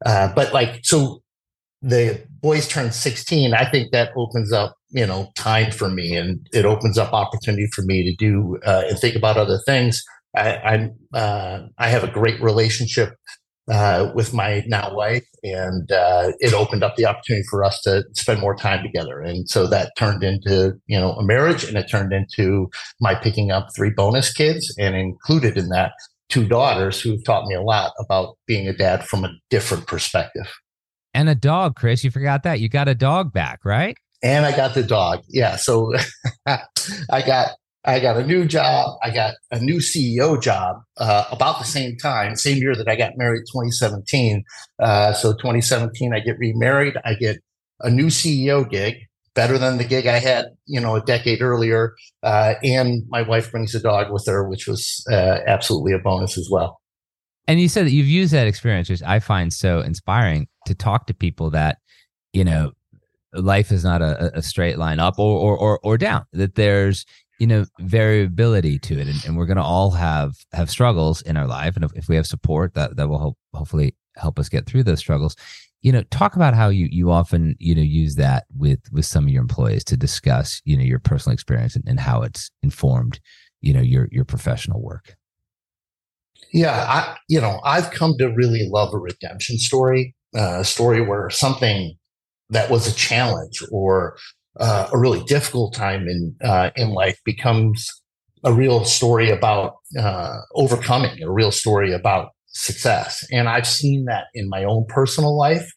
Uh, 0.05 0.33
but 0.33 0.53
like, 0.53 0.81
so 0.83 1.21
the 1.81 2.21
boys 2.41 2.67
turn 2.67 2.91
16. 2.91 3.53
I 3.53 3.69
think 3.69 3.91
that 3.91 4.11
opens 4.17 4.51
up, 4.51 4.75
you 4.89 5.05
know, 5.05 5.31
time 5.35 5.71
for 5.71 5.89
me 5.89 6.15
and 6.15 6.45
it 6.51 6.65
opens 6.65 6.97
up 6.97 7.13
opportunity 7.13 7.67
for 7.73 7.83
me 7.83 8.03
to 8.03 8.15
do, 8.15 8.57
uh, 8.65 8.83
and 8.89 8.99
think 8.99 9.15
about 9.15 9.37
other 9.37 9.59
things. 9.65 10.03
I, 10.35 10.57
I'm, 10.57 10.91
uh, 11.13 11.61
I 11.77 11.87
have 11.87 12.03
a 12.03 12.11
great 12.11 12.41
relationship 12.41 13.15
uh, 13.69 14.11
with 14.15 14.33
my 14.33 14.63
now 14.67 14.93
wife, 14.93 15.25
and 15.43 15.91
uh, 15.91 16.31
it 16.39 16.53
opened 16.53 16.83
up 16.83 16.95
the 16.95 17.05
opportunity 17.05 17.45
for 17.49 17.63
us 17.63 17.81
to 17.81 18.03
spend 18.13 18.39
more 18.39 18.55
time 18.55 18.83
together. 18.83 19.19
And 19.19 19.49
so 19.49 19.67
that 19.67 19.91
turned 19.97 20.23
into 20.23 20.73
you 20.87 20.99
know 20.99 21.13
a 21.13 21.23
marriage, 21.23 21.63
and 21.63 21.77
it 21.77 21.89
turned 21.89 22.13
into 22.13 22.69
my 22.99 23.15
picking 23.15 23.51
up 23.51 23.67
three 23.75 23.91
bonus 23.91 24.33
kids, 24.33 24.73
and 24.77 24.95
included 24.95 25.57
in 25.57 25.69
that 25.69 25.93
two 26.29 26.47
daughters 26.47 27.01
who've 27.01 27.23
taught 27.23 27.47
me 27.47 27.55
a 27.55 27.61
lot 27.61 27.93
about 27.99 28.37
being 28.47 28.67
a 28.67 28.73
dad 28.73 29.05
from 29.05 29.25
a 29.25 29.31
different 29.49 29.87
perspective. 29.87 30.47
And 31.13 31.27
a 31.27 31.35
dog, 31.35 31.75
Chris. 31.75 32.03
You 32.03 32.11
forgot 32.11 32.43
that 32.43 32.59
you 32.59 32.69
got 32.69 32.87
a 32.87 32.95
dog 32.95 33.33
back, 33.33 33.65
right? 33.65 33.97
And 34.21 34.45
I 34.45 34.55
got 34.55 34.75
the 34.75 34.83
dog. 34.83 35.21
Yeah. 35.27 35.55
So 35.55 35.93
I 36.45 37.21
got 37.25 37.51
I 37.85 37.99
got 37.99 38.17
a 38.17 38.25
new 38.25 38.45
job. 38.45 38.97
I 39.01 39.09
got 39.09 39.35
a 39.51 39.59
new 39.59 39.77
CEO 39.77 40.41
job 40.41 40.81
uh, 40.97 41.25
about 41.31 41.59
the 41.59 41.65
same 41.65 41.95
time, 41.97 42.35
same 42.35 42.57
year 42.57 42.75
that 42.75 42.89
I 42.89 42.95
got 42.95 43.13
married, 43.15 43.43
2017. 43.51 44.43
Uh, 44.79 45.13
so 45.13 45.31
2017, 45.33 46.13
I 46.13 46.19
get 46.19 46.37
remarried. 46.37 46.95
I 47.05 47.13
get 47.13 47.37
a 47.79 47.89
new 47.89 48.07
CEO 48.07 48.69
gig, 48.69 48.97
better 49.33 49.57
than 49.57 49.77
the 49.77 49.85
gig 49.85 50.07
I 50.07 50.19
had, 50.19 50.47
you 50.65 50.81
know, 50.81 50.95
a 50.95 51.01
decade 51.01 51.41
earlier. 51.41 51.95
Uh, 52.21 52.55
and 52.63 53.03
my 53.07 53.21
wife 53.21 53.51
brings 53.51 53.73
a 53.73 53.79
dog 53.79 54.11
with 54.11 54.25
her, 54.27 54.47
which 54.49 54.67
was 54.67 55.05
uh, 55.09 55.39
absolutely 55.47 55.93
a 55.93 55.99
bonus 55.99 56.37
as 56.37 56.49
well. 56.51 56.81
And 57.47 57.61
you 57.61 57.69
said 57.69 57.85
that 57.85 57.91
you've 57.91 58.07
used 58.07 58.33
that 58.33 58.45
experience, 58.45 58.89
which 58.89 59.01
I 59.01 59.19
find 59.19 59.53
so 59.53 59.79
inspiring 59.79 60.49
to 60.65 60.75
talk 60.75 61.07
to 61.07 61.13
people 61.13 61.49
that, 61.51 61.77
you 62.33 62.43
know, 62.43 62.73
life 63.33 63.71
is 63.71 63.83
not 63.83 64.01
a, 64.01 64.37
a 64.37 64.41
straight 64.41 64.77
line 64.77 64.99
up 64.99 65.17
or, 65.17 65.39
or, 65.39 65.57
or, 65.57 65.79
or 65.81 65.97
down, 65.97 66.25
that 66.33 66.55
there's, 66.55 67.05
you 67.39 67.47
know 67.47 67.65
variability 67.79 68.77
to 68.77 68.99
it 68.99 69.07
and, 69.07 69.25
and 69.25 69.37
we're 69.37 69.45
going 69.45 69.57
to 69.57 69.63
all 69.63 69.91
have 69.91 70.35
have 70.51 70.69
struggles 70.69 71.21
in 71.21 71.37
our 71.37 71.47
life 71.47 71.75
and 71.75 71.85
if, 71.85 71.91
if 71.95 72.09
we 72.09 72.15
have 72.15 72.27
support 72.27 72.73
that 72.73 72.97
that 72.97 73.07
will 73.07 73.19
help 73.19 73.37
hopefully 73.53 73.95
help 74.19 74.37
us 74.37 74.49
get 74.49 74.65
through 74.65 74.83
those 74.83 74.99
struggles. 74.99 75.35
You 75.81 75.93
know 75.93 76.03
talk 76.11 76.35
about 76.35 76.53
how 76.53 76.67
you 76.67 76.89
you 76.91 77.09
often 77.09 77.55
you 77.57 77.73
know 77.73 77.81
use 77.81 78.15
that 78.15 78.45
with 78.55 78.79
with 78.91 79.05
some 79.05 79.23
of 79.23 79.29
your 79.29 79.41
employees 79.41 79.85
to 79.85 79.97
discuss 79.97 80.61
you 80.65 80.75
know 80.75 80.83
your 80.83 80.99
personal 80.99 81.33
experience 81.33 81.75
and, 81.75 81.85
and 81.87 82.01
how 82.01 82.21
it's 82.21 82.51
informed 82.61 83.21
you 83.61 83.73
know 83.73 83.81
your 83.81 84.09
your 84.11 84.25
professional 84.25 84.81
work. 84.81 85.15
Yeah 86.51 86.85
i 86.89 87.15
you 87.29 87.39
know 87.39 87.61
i've 87.63 87.91
come 87.91 88.17
to 88.17 88.27
really 88.27 88.67
love 88.69 88.93
a 88.93 88.97
redemption 88.97 89.57
story 89.57 90.15
uh, 90.35 90.59
a 90.59 90.65
story 90.65 90.99
where 90.99 91.29
something 91.29 91.95
that 92.49 92.69
was 92.69 92.85
a 92.85 92.93
challenge 92.93 93.63
or 93.71 94.17
uh, 94.59 94.89
a 94.91 94.97
really 94.97 95.23
difficult 95.25 95.73
time 95.73 96.07
in 96.07 96.35
uh, 96.43 96.71
in 96.75 96.89
life 96.89 97.19
becomes 97.25 97.89
a 98.43 98.53
real 98.53 98.85
story 98.85 99.29
about 99.29 99.75
uh, 99.99 100.37
overcoming, 100.55 101.21
a 101.21 101.31
real 101.31 101.51
story 101.51 101.93
about 101.93 102.29
success. 102.47 103.25
And 103.31 103.49
I've 103.49 103.67
seen 103.67 104.05
that 104.05 104.25
in 104.33 104.49
my 104.49 104.63
own 104.63 104.85
personal 104.87 105.37
life, 105.37 105.69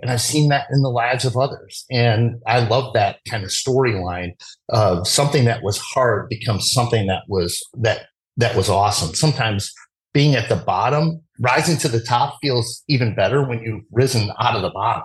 and 0.00 0.10
I've 0.10 0.20
seen 0.20 0.48
that 0.50 0.66
in 0.70 0.82
the 0.82 0.90
lives 0.90 1.24
of 1.24 1.36
others. 1.36 1.84
And 1.90 2.36
I 2.46 2.60
love 2.60 2.94
that 2.94 3.18
kind 3.28 3.44
of 3.44 3.50
storyline 3.50 4.32
of 4.68 5.06
something 5.08 5.44
that 5.44 5.62
was 5.62 5.78
hard 5.78 6.28
becomes 6.28 6.72
something 6.72 7.06
that 7.06 7.22
was 7.28 7.62
that 7.80 8.06
that 8.36 8.56
was 8.56 8.68
awesome. 8.68 9.14
Sometimes 9.14 9.72
being 10.12 10.34
at 10.34 10.48
the 10.48 10.56
bottom, 10.56 11.22
rising 11.40 11.76
to 11.78 11.88
the 11.88 12.00
top 12.00 12.38
feels 12.40 12.82
even 12.88 13.14
better 13.14 13.46
when 13.46 13.62
you've 13.62 13.84
risen 13.92 14.30
out 14.40 14.56
of 14.56 14.62
the 14.62 14.70
bottom. 14.70 15.04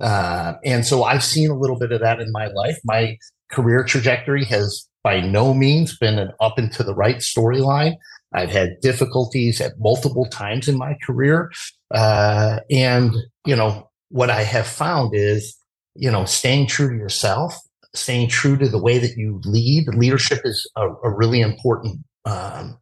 Uh, 0.00 0.54
and 0.64 0.84
so 0.84 1.04
I've 1.04 1.24
seen 1.24 1.50
a 1.50 1.58
little 1.58 1.78
bit 1.78 1.92
of 1.92 2.00
that 2.00 2.20
in 2.20 2.32
my 2.32 2.46
life. 2.48 2.78
My 2.84 3.16
career 3.50 3.84
trajectory 3.84 4.44
has 4.46 4.88
by 5.02 5.20
no 5.20 5.54
means 5.54 5.96
been 5.98 6.18
an 6.18 6.32
up 6.40 6.58
and 6.58 6.72
to 6.72 6.82
the 6.82 6.94
right 6.94 7.16
storyline. 7.16 7.94
I've 8.32 8.50
had 8.50 8.80
difficulties 8.80 9.60
at 9.60 9.78
multiple 9.78 10.26
times 10.26 10.66
in 10.66 10.76
my 10.76 10.96
career. 11.06 11.52
Uh, 11.92 12.58
and, 12.70 13.14
you 13.46 13.54
know, 13.54 13.88
what 14.08 14.30
I 14.30 14.42
have 14.42 14.66
found 14.66 15.12
is, 15.14 15.56
you 15.94 16.10
know, 16.10 16.24
staying 16.24 16.66
true 16.66 16.88
to 16.88 16.96
yourself, 16.96 17.56
staying 17.94 18.28
true 18.28 18.56
to 18.56 18.68
the 18.68 18.82
way 18.82 18.98
that 18.98 19.16
you 19.16 19.40
lead. 19.44 19.86
Leadership 19.88 20.40
is 20.44 20.68
a, 20.74 20.88
a 20.88 21.10
really 21.10 21.40
important 21.40 22.00
um, 22.24 22.78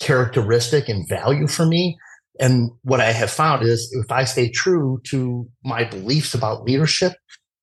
characteristic 0.00 0.88
and 0.88 1.08
value 1.08 1.48
for 1.48 1.66
me. 1.66 1.96
And 2.40 2.70
what 2.82 3.00
I 3.00 3.12
have 3.12 3.30
found 3.30 3.64
is 3.64 3.92
if 3.92 4.10
I 4.10 4.24
stay 4.24 4.50
true 4.50 5.00
to 5.10 5.48
my 5.64 5.84
beliefs 5.84 6.34
about 6.34 6.64
leadership 6.64 7.12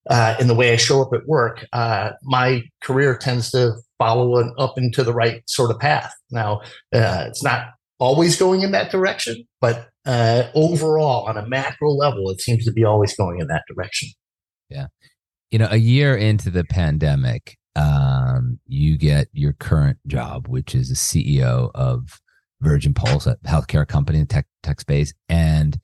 uh, 0.10 0.36
in 0.40 0.48
the 0.48 0.56
way 0.56 0.72
I 0.72 0.78
show 0.78 1.02
up 1.02 1.14
at 1.14 1.28
work, 1.28 1.66
uh, 1.74 2.12
my 2.24 2.64
career 2.82 3.18
tends 3.18 3.52
to 3.52 3.74
follow 3.98 4.38
an 4.38 4.54
up 4.58 4.78
into 4.78 5.04
the 5.04 5.14
right 5.14 5.44
sort 5.48 5.72
of 5.72 5.80
path. 5.80 6.14
Now, 6.32 6.62
uh, 6.94 7.26
it's 7.28 7.44
not 7.44 7.68
always 8.00 8.38
going 8.38 8.62
in 8.62 8.72
that 8.72 8.92
direction, 8.92 9.46
but 9.60 9.90
uh, 10.06 10.44
overall, 10.56 11.28
on 11.28 11.38
a 11.38 11.48
macro 11.48 11.92
level, 11.92 12.30
it 12.30 12.42
seems 12.42 12.66
to 12.66 12.72
be 12.72 12.84
always 12.84 13.16
going 13.16 13.40
in 13.40 13.48
that 13.48 13.64
direction. 13.68 14.10
Yeah. 14.70 14.88
You 15.52 15.60
know, 15.60 15.68
a 15.70 15.78
year 15.78 16.16
into 16.16 16.50
the 16.50 16.64
pandemic, 16.64 17.58
um, 17.76 18.60
you 18.66 18.98
get 18.98 19.28
your 19.34 19.54
current 19.54 20.00
job, 20.08 20.48
which 20.48 20.74
is 20.74 20.90
a 20.90 20.96
CEO 20.96 21.70
of 21.76 22.22
Virgin 22.62 22.94
Pulse, 22.94 23.28
a 23.28 23.38
healthcare 23.46 23.88
company 23.88 24.20
in 24.20 24.28
tech 24.28 24.46
tech 24.64 24.80
space, 24.80 25.14
and 25.28 25.80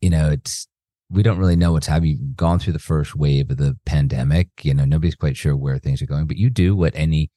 you 0.00 0.10
know 0.10 0.30
it's 0.30 0.66
we 1.10 1.22
don't 1.22 1.38
really 1.38 1.56
know 1.56 1.72
what's 1.72 1.86
happening. 1.86 2.18
You've 2.20 2.36
gone 2.36 2.58
through 2.58 2.72
the 2.72 2.78
first 2.78 3.14
wave 3.14 3.50
of 3.50 3.58
the 3.58 3.76
pandemic. 3.86 4.48
You 4.62 4.74
know 4.74 4.84
nobody's 4.84 5.14
quite 5.14 5.36
sure 5.36 5.56
where 5.56 5.78
things 5.78 6.02
are 6.02 6.06
going, 6.06 6.26
but 6.26 6.36
you 6.36 6.50
do 6.50 6.74
what 6.74 6.94
any 6.94 7.30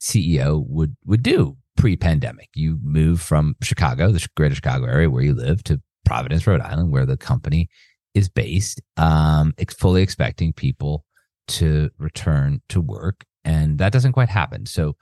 CEO 0.00 0.64
would 0.66 0.96
would 1.04 1.22
do 1.22 1.56
pre-pandemic. 1.76 2.48
You 2.54 2.78
move 2.82 3.20
from 3.20 3.54
Chicago, 3.62 4.10
the 4.10 4.26
greater 4.36 4.54
Chicago 4.54 4.86
area 4.86 5.10
where 5.10 5.22
you 5.22 5.34
live, 5.34 5.62
to 5.64 5.80
Providence, 6.04 6.46
Rhode 6.46 6.62
Island, 6.62 6.90
where 6.90 7.06
the 7.06 7.16
company 7.16 7.68
is 8.14 8.28
based, 8.28 8.80
um, 8.96 9.54
fully 9.78 10.02
expecting 10.02 10.52
people 10.52 11.04
to 11.48 11.90
return 11.98 12.62
to 12.70 12.80
work, 12.80 13.24
and 13.44 13.78
that 13.78 13.92
doesn't 13.92 14.12
quite 14.12 14.28
happen. 14.30 14.66
So 14.66 14.96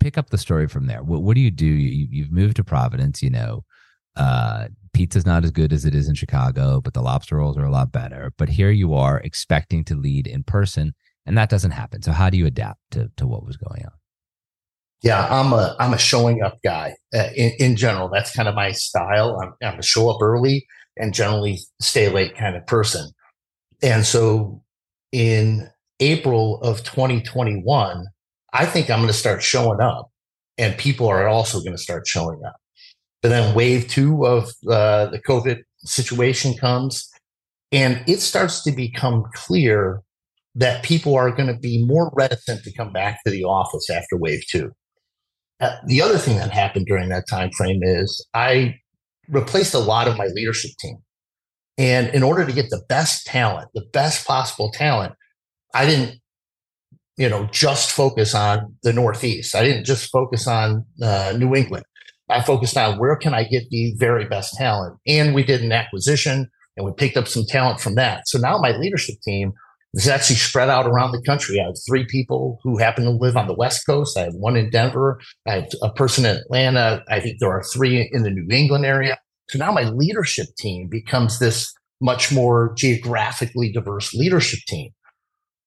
pick 0.00 0.18
up 0.18 0.30
the 0.30 0.38
story 0.38 0.68
from 0.68 0.86
there. 0.86 1.02
What, 1.02 1.22
what 1.22 1.34
do 1.34 1.40
you 1.40 1.50
do? 1.50 1.66
You, 1.66 2.08
you've 2.10 2.32
moved 2.32 2.56
to 2.56 2.64
Providence, 2.64 3.22
you 3.22 3.30
know, 3.30 3.64
uh, 4.16 4.68
pizza's 4.92 5.26
not 5.26 5.44
as 5.44 5.50
good 5.50 5.72
as 5.72 5.84
it 5.84 5.94
is 5.94 6.08
in 6.08 6.14
Chicago, 6.14 6.80
but 6.80 6.94
the 6.94 7.02
lobster 7.02 7.36
rolls 7.36 7.58
are 7.58 7.64
a 7.64 7.70
lot 7.70 7.92
better. 7.92 8.32
But 8.38 8.48
here 8.48 8.70
you 8.70 8.94
are 8.94 9.20
expecting 9.20 9.84
to 9.84 9.94
lead 9.94 10.26
in 10.26 10.42
person, 10.42 10.94
and 11.26 11.36
that 11.36 11.50
doesn't 11.50 11.72
happen. 11.72 12.02
So 12.02 12.12
how 12.12 12.30
do 12.30 12.38
you 12.38 12.46
adapt 12.46 12.80
to, 12.92 13.10
to 13.18 13.26
what 13.26 13.44
was 13.44 13.56
going 13.56 13.84
on? 13.84 13.92
Yeah, 15.02 15.26
I'm 15.28 15.52
a 15.52 15.76
I'm 15.78 15.92
a 15.92 15.98
showing 15.98 16.42
up 16.42 16.58
guy 16.64 16.94
uh, 17.14 17.28
in, 17.36 17.52
in 17.58 17.76
general. 17.76 18.08
That's 18.08 18.34
kind 18.34 18.48
of 18.48 18.54
my 18.54 18.72
style. 18.72 19.38
I'm, 19.42 19.52
I'm 19.62 19.78
a 19.78 19.82
show 19.82 20.10
up 20.10 20.22
early 20.22 20.66
and 20.96 21.12
generally 21.12 21.58
stay 21.80 22.08
late 22.08 22.36
kind 22.36 22.56
of 22.56 22.66
person. 22.66 23.10
And 23.82 24.06
so 24.06 24.62
in 25.12 25.68
April 26.00 26.60
of 26.62 26.82
2021, 26.82 28.06
I 28.52 28.66
think 28.66 28.90
I'm 28.90 28.98
going 28.98 29.08
to 29.08 29.14
start 29.14 29.42
showing 29.42 29.80
up 29.80 30.10
and 30.58 30.76
people 30.78 31.08
are 31.08 31.28
also 31.28 31.60
going 31.60 31.72
to 31.72 31.82
start 31.82 32.06
showing 32.06 32.42
up. 32.44 32.56
But 33.22 33.30
then 33.30 33.54
wave 33.54 33.88
two 33.88 34.26
of 34.26 34.44
uh, 34.68 35.06
the 35.06 35.20
COVID 35.26 35.62
situation 35.78 36.54
comes 36.54 37.10
and 37.72 38.02
it 38.06 38.20
starts 38.20 38.62
to 38.64 38.72
become 38.72 39.24
clear 39.34 40.02
that 40.54 40.82
people 40.82 41.14
are 41.14 41.30
going 41.30 41.48
to 41.48 41.58
be 41.58 41.84
more 41.84 42.10
reticent 42.14 42.64
to 42.64 42.72
come 42.72 42.92
back 42.92 43.18
to 43.24 43.30
the 43.30 43.44
office 43.44 43.90
after 43.90 44.16
wave 44.16 44.42
two. 44.48 44.72
Uh, 45.60 45.76
the 45.86 46.00
other 46.02 46.18
thing 46.18 46.36
that 46.36 46.50
happened 46.50 46.86
during 46.86 47.08
that 47.08 47.28
time 47.28 47.50
frame 47.50 47.80
is 47.82 48.26
I 48.34 48.76
replaced 49.28 49.74
a 49.74 49.78
lot 49.78 50.08
of 50.08 50.16
my 50.16 50.26
leadership 50.26 50.70
team. 50.78 50.98
And 51.78 52.08
in 52.14 52.22
order 52.22 52.46
to 52.46 52.52
get 52.52 52.70
the 52.70 52.82
best 52.88 53.26
talent, 53.26 53.68
the 53.74 53.84
best 53.92 54.26
possible 54.26 54.70
talent, 54.70 55.14
I 55.74 55.84
didn't 55.84 56.20
you 57.16 57.28
know, 57.28 57.46
just 57.46 57.90
focus 57.92 58.34
on 58.34 58.74
the 58.82 58.92
Northeast. 58.92 59.54
I 59.54 59.64
didn't 59.64 59.84
just 59.84 60.10
focus 60.10 60.46
on 60.46 60.84
uh, 61.02 61.34
New 61.36 61.54
England. 61.54 61.84
I 62.28 62.42
focused 62.42 62.76
on 62.76 62.98
where 62.98 63.16
can 63.16 63.34
I 63.34 63.44
get 63.44 63.68
the 63.70 63.94
very 63.96 64.26
best 64.26 64.54
talent. 64.54 64.98
And 65.06 65.34
we 65.34 65.44
did 65.44 65.62
an 65.62 65.72
acquisition 65.72 66.50
and 66.76 66.84
we 66.84 66.92
picked 66.92 67.16
up 67.16 67.28
some 67.28 67.44
talent 67.48 67.80
from 67.80 67.94
that. 67.94 68.28
So 68.28 68.38
now 68.38 68.58
my 68.58 68.76
leadership 68.76 69.16
team 69.22 69.52
is 69.94 70.08
actually 70.08 70.36
spread 70.36 70.68
out 70.68 70.86
around 70.86 71.12
the 71.12 71.22
country. 71.22 71.60
I 71.60 71.64
have 71.64 71.76
three 71.88 72.04
people 72.04 72.58
who 72.62 72.76
happen 72.76 73.04
to 73.04 73.10
live 73.10 73.36
on 73.36 73.46
the 73.46 73.54
West 73.54 73.86
Coast. 73.86 74.18
I 74.18 74.22
have 74.22 74.34
one 74.34 74.56
in 74.56 74.68
Denver. 74.70 75.20
I 75.46 75.52
have 75.52 75.68
a 75.82 75.90
person 75.90 76.26
in 76.26 76.36
Atlanta. 76.36 77.02
I 77.08 77.20
think 77.20 77.38
there 77.38 77.50
are 77.50 77.62
three 77.62 78.10
in 78.12 78.22
the 78.22 78.30
New 78.30 78.46
England 78.54 78.84
area. 78.84 79.18
So 79.48 79.58
now 79.58 79.72
my 79.72 79.84
leadership 79.88 80.48
team 80.58 80.88
becomes 80.88 81.38
this 81.38 81.72
much 82.00 82.30
more 82.30 82.74
geographically 82.76 83.72
diverse 83.72 84.12
leadership 84.12 84.60
team. 84.68 84.90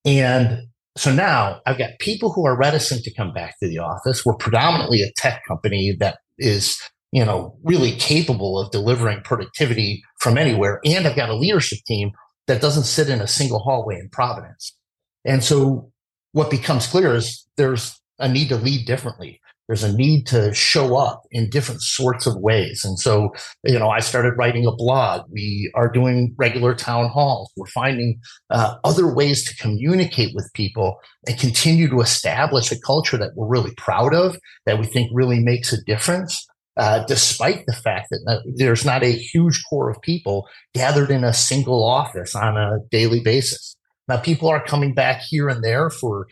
And 0.06 0.68
so 1.00 1.14
now 1.14 1.62
I've 1.66 1.78
got 1.78 1.92
people 2.00 2.34
who 2.34 2.46
are 2.46 2.58
reticent 2.58 3.06
to 3.06 3.14
come 3.14 3.32
back 3.32 3.56
to 3.60 3.70
the 3.70 3.78
office. 3.78 4.26
We're 4.26 4.36
predominantly 4.36 5.02
a 5.02 5.14
tech 5.16 5.42
company 5.48 5.96
that 6.00 6.18
is, 6.38 6.78
you 7.14 7.24
know, 7.24 7.58
really 7.64 7.94
capable 7.94 8.60
of 8.60 8.72
delivering 8.72 9.22
productivity 9.22 10.04
from 10.20 10.38
anywhere. 10.38 10.82
And 10.84 11.08
I've 11.08 11.16
got 11.16 11.30
a 11.30 11.36
leadership 11.36 11.80
team 11.88 12.12
that 12.48 12.60
doesn't 12.60 12.84
sit 12.84 13.10
in 13.10 13.22
a 13.22 13.28
single 13.28 13.60
hallway 13.60 13.96
in 13.96 14.10
Providence. 14.10 14.76
And 15.24 15.42
so 15.42 15.90
what 16.34 16.52
becomes 16.52 16.86
clear 16.86 17.16
is 17.16 17.48
there's 17.56 17.98
a 18.20 18.28
need 18.28 18.50
to 18.50 18.58
lead 18.58 18.86
differently 18.86 19.40
there's 19.70 19.84
a 19.84 19.96
need 19.96 20.26
to 20.26 20.52
show 20.52 20.98
up 20.98 21.22
in 21.30 21.48
different 21.48 21.82
sorts 21.84 22.26
of 22.26 22.36
ways. 22.38 22.84
And 22.84 22.98
so, 22.98 23.30
you 23.64 23.78
know, 23.78 23.90
I 23.90 24.00
started 24.00 24.34
writing 24.36 24.66
a 24.66 24.72
blog. 24.72 25.26
We 25.30 25.72
are 25.76 25.88
doing 25.88 26.34
regular 26.38 26.74
town 26.74 27.08
halls. 27.10 27.52
We're 27.56 27.68
finding 27.68 28.20
uh, 28.50 28.78
other 28.84 29.14
ways 29.14 29.46
to 29.46 29.56
communicate 29.58 30.34
with 30.34 30.50
people 30.56 31.00
and 31.28 31.38
continue 31.38 31.88
to 31.88 32.02
establish 32.02 32.72
a 32.72 32.82
culture 32.82 33.16
that 33.18 33.34
we're 33.36 33.48
really 33.48 33.74
proud 33.78 34.16
of, 34.16 34.40
that 34.66 34.80
we 34.80 34.88
think 34.88 35.12
really 35.14 35.40
makes 35.40 35.72
a 35.72 35.82
difference. 35.84 36.48
Uh, 36.76 37.06
despite 37.06 37.66
the 37.66 37.74
fact 37.74 38.08
that 38.10 38.54
there's 38.56 38.86
not 38.86 39.04
a 39.04 39.12
huge 39.12 39.62
core 39.70 39.90
of 39.90 40.02
people 40.02 40.48
gathered 40.74 41.12
in 41.12 41.26
a 41.26 41.34
single 41.34 41.84
office 41.84 42.34
on 42.34 42.58
a 42.58 42.80
daily 42.90 43.20
basis. 43.20 43.76
Now, 44.08 44.18
people 44.18 44.48
are 44.48 44.64
coming 44.64 44.94
back 44.94 45.22
here 45.22 45.50
and 45.50 45.62
there 45.62 45.90
for 45.90 46.28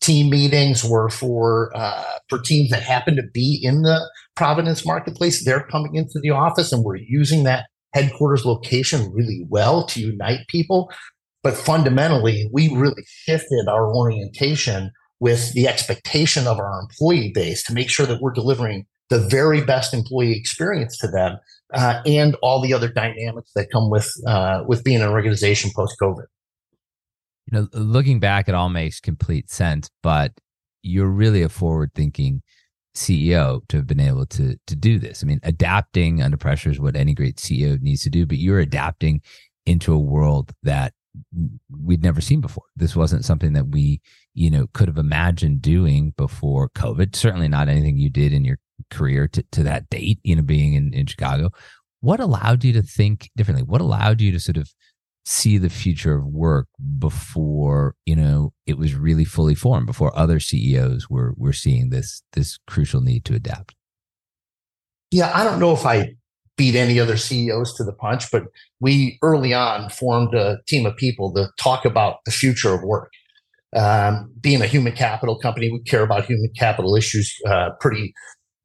team 0.00 0.30
meetings 0.30 0.84
were 0.84 1.08
for 1.08 1.70
uh, 1.74 2.04
for 2.28 2.38
teams 2.38 2.70
that 2.70 2.82
happen 2.82 3.16
to 3.16 3.22
be 3.32 3.60
in 3.62 3.82
the 3.82 4.00
Providence 4.34 4.84
marketplace. 4.84 5.44
They're 5.44 5.66
coming 5.66 5.94
into 5.94 6.20
the 6.20 6.30
office, 6.30 6.72
and 6.72 6.84
we're 6.84 6.96
using 6.96 7.44
that 7.44 7.66
headquarters 7.94 8.44
location 8.44 9.10
really 9.12 9.44
well 9.48 9.84
to 9.86 10.00
unite 10.00 10.46
people. 10.48 10.92
But 11.42 11.54
fundamentally, 11.54 12.48
we 12.52 12.68
really 12.74 13.04
shifted 13.06 13.68
our 13.68 13.94
orientation 13.94 14.90
with 15.20 15.52
the 15.54 15.66
expectation 15.66 16.46
of 16.46 16.58
our 16.58 16.80
employee 16.80 17.32
base 17.34 17.62
to 17.64 17.72
make 17.72 17.88
sure 17.88 18.04
that 18.06 18.20
we're 18.20 18.32
delivering 18.32 18.84
the 19.08 19.20
very 19.28 19.64
best 19.64 19.94
employee 19.94 20.36
experience 20.36 20.98
to 20.98 21.08
them 21.08 21.38
uh, 21.72 22.02
and 22.04 22.34
all 22.42 22.60
the 22.60 22.74
other 22.74 22.88
dynamics 22.88 23.50
that 23.54 23.70
come 23.70 23.90
with 23.90 24.10
uh, 24.26 24.62
with 24.66 24.84
being 24.84 25.00
an 25.00 25.08
organization 25.08 25.70
post 25.74 25.96
COVID. 26.02 26.24
You 27.46 27.58
know, 27.60 27.68
looking 27.72 28.20
back, 28.20 28.48
it 28.48 28.54
all 28.54 28.68
makes 28.68 29.00
complete 29.00 29.50
sense. 29.50 29.90
But 30.02 30.32
you're 30.82 31.08
really 31.08 31.42
a 31.42 31.48
forward 31.48 31.92
thinking 31.94 32.42
CEO 32.94 33.60
to 33.68 33.76
have 33.76 33.86
been 33.86 34.00
able 34.00 34.26
to 34.26 34.56
to 34.66 34.76
do 34.76 34.98
this. 34.98 35.22
I 35.22 35.26
mean, 35.26 35.40
adapting 35.42 36.22
under 36.22 36.36
pressure 36.36 36.70
is 36.70 36.80
what 36.80 36.96
any 36.96 37.14
great 37.14 37.36
CEO 37.36 37.80
needs 37.80 38.02
to 38.02 38.10
do. 38.10 38.26
But 38.26 38.38
you're 38.38 38.60
adapting 38.60 39.20
into 39.66 39.92
a 39.92 39.98
world 39.98 40.52
that 40.62 40.92
we'd 41.70 42.02
never 42.02 42.20
seen 42.20 42.40
before. 42.40 42.64
This 42.76 42.96
wasn't 42.96 43.24
something 43.24 43.52
that 43.54 43.68
we, 43.68 44.00
you 44.34 44.50
know, 44.50 44.66
could 44.72 44.88
have 44.88 44.98
imagined 44.98 45.62
doing 45.62 46.12
before 46.16 46.68
COVID. 46.70 47.16
Certainly 47.16 47.48
not 47.48 47.68
anything 47.68 47.96
you 47.96 48.10
did 48.10 48.32
in 48.32 48.44
your 48.44 48.58
career 48.90 49.28
to, 49.28 49.42
to 49.52 49.62
that 49.62 49.88
date, 49.90 50.18
you 50.22 50.36
know, 50.36 50.42
being 50.42 50.74
in, 50.74 50.92
in 50.92 51.06
Chicago. 51.06 51.50
What 52.00 52.20
allowed 52.20 52.64
you 52.64 52.72
to 52.74 52.82
think 52.82 53.30
differently? 53.36 53.64
What 53.64 53.80
allowed 53.80 54.20
you 54.20 54.32
to 54.32 54.40
sort 54.40 54.56
of 54.56 54.70
see 55.26 55.58
the 55.58 55.68
future 55.68 56.14
of 56.14 56.24
work 56.24 56.68
before, 56.98 57.96
you 58.06 58.14
know, 58.14 58.52
it 58.64 58.78
was 58.78 58.94
really 58.94 59.24
fully 59.24 59.56
formed, 59.56 59.86
before 59.86 60.16
other 60.16 60.38
CEOs 60.38 61.10
were 61.10 61.34
were 61.36 61.52
seeing 61.52 61.90
this 61.90 62.22
this 62.32 62.58
crucial 62.66 63.00
need 63.00 63.24
to 63.26 63.34
adapt? 63.34 63.74
Yeah, 65.10 65.30
I 65.34 65.44
don't 65.44 65.58
know 65.58 65.72
if 65.72 65.84
I 65.84 66.14
beat 66.56 66.74
any 66.74 66.98
other 66.98 67.16
CEOs 67.16 67.74
to 67.74 67.84
the 67.84 67.92
punch, 67.92 68.30
but 68.30 68.44
we 68.80 69.18
early 69.20 69.52
on 69.52 69.90
formed 69.90 70.34
a 70.34 70.58
team 70.66 70.86
of 70.86 70.96
people 70.96 71.32
to 71.34 71.48
talk 71.58 71.84
about 71.84 72.18
the 72.24 72.30
future 72.30 72.72
of 72.72 72.82
work. 72.82 73.10
Um, 73.74 74.32
being 74.40 74.62
a 74.62 74.66
human 74.66 74.94
capital 74.94 75.38
company, 75.38 75.70
we 75.70 75.80
care 75.80 76.02
about 76.02 76.24
human 76.24 76.50
capital 76.56 76.96
issues 76.96 77.34
uh, 77.46 77.70
pretty 77.80 78.14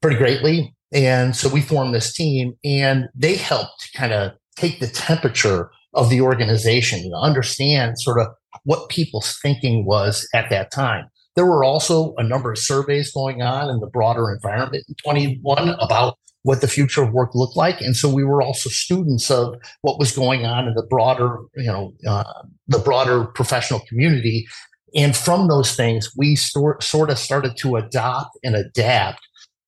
pretty 0.01 0.17
greatly. 0.17 0.73
And 0.93 1.35
so 1.35 1.49
we 1.49 1.61
formed 1.61 1.95
this 1.95 2.13
team 2.13 2.53
and 2.63 3.07
they 3.15 3.35
helped 3.35 3.89
kind 3.95 4.13
of 4.13 4.33
take 4.55 4.79
the 4.79 4.87
temperature 4.87 5.71
of 5.93 6.09
the 6.09 6.21
organization 6.21 7.01
to 7.01 7.15
understand 7.15 7.99
sort 7.99 8.19
of 8.19 8.27
what 8.63 8.89
people's 8.89 9.37
thinking 9.41 9.85
was 9.85 10.27
at 10.33 10.49
that 10.49 10.71
time. 10.71 11.05
There 11.35 11.45
were 11.45 11.63
also 11.63 12.13
a 12.17 12.23
number 12.23 12.51
of 12.51 12.57
surveys 12.57 13.11
going 13.11 13.41
on 13.41 13.69
in 13.69 13.79
the 13.79 13.87
broader 13.87 14.31
environment 14.31 14.85
in 14.87 14.95
21 15.03 15.69
about 15.79 16.17
what 16.43 16.61
the 16.61 16.67
future 16.67 17.03
of 17.03 17.13
work 17.13 17.35
looked 17.35 17.55
like. 17.55 17.79
And 17.81 17.95
so 17.95 18.13
we 18.13 18.23
were 18.23 18.41
also 18.41 18.69
students 18.69 19.29
of 19.29 19.55
what 19.81 19.99
was 19.99 20.11
going 20.11 20.45
on 20.45 20.67
in 20.67 20.73
the 20.73 20.85
broader, 20.89 21.37
you 21.55 21.67
know, 21.67 21.93
uh, 22.07 22.43
the 22.67 22.79
broader 22.79 23.25
professional 23.25 23.79
community. 23.81 24.47
And 24.95 25.15
from 25.15 25.47
those 25.47 25.75
things, 25.75 26.11
we 26.17 26.35
sort, 26.35 26.83
sort 26.83 27.09
of 27.09 27.17
started 27.17 27.55
to 27.57 27.77
adopt 27.77 28.37
and 28.43 28.55
adapt 28.55 29.21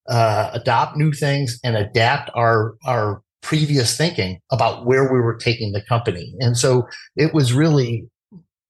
uh, 0.10 0.50
adopt 0.54 0.98
new 0.98 1.12
things 1.12 1.60
and 1.64 1.78
adapt 1.78 2.30
our 2.36 2.76
our 2.86 3.22
previous 3.44 3.96
thinking 3.96 4.40
about 4.52 4.86
where 4.86 5.12
we 5.12 5.20
were 5.20 5.36
taking 5.36 5.72
the 5.72 5.82
company. 5.82 6.34
And 6.40 6.58
so 6.58 6.88
it 7.16 7.34
was 7.34 7.54
really 7.54 8.08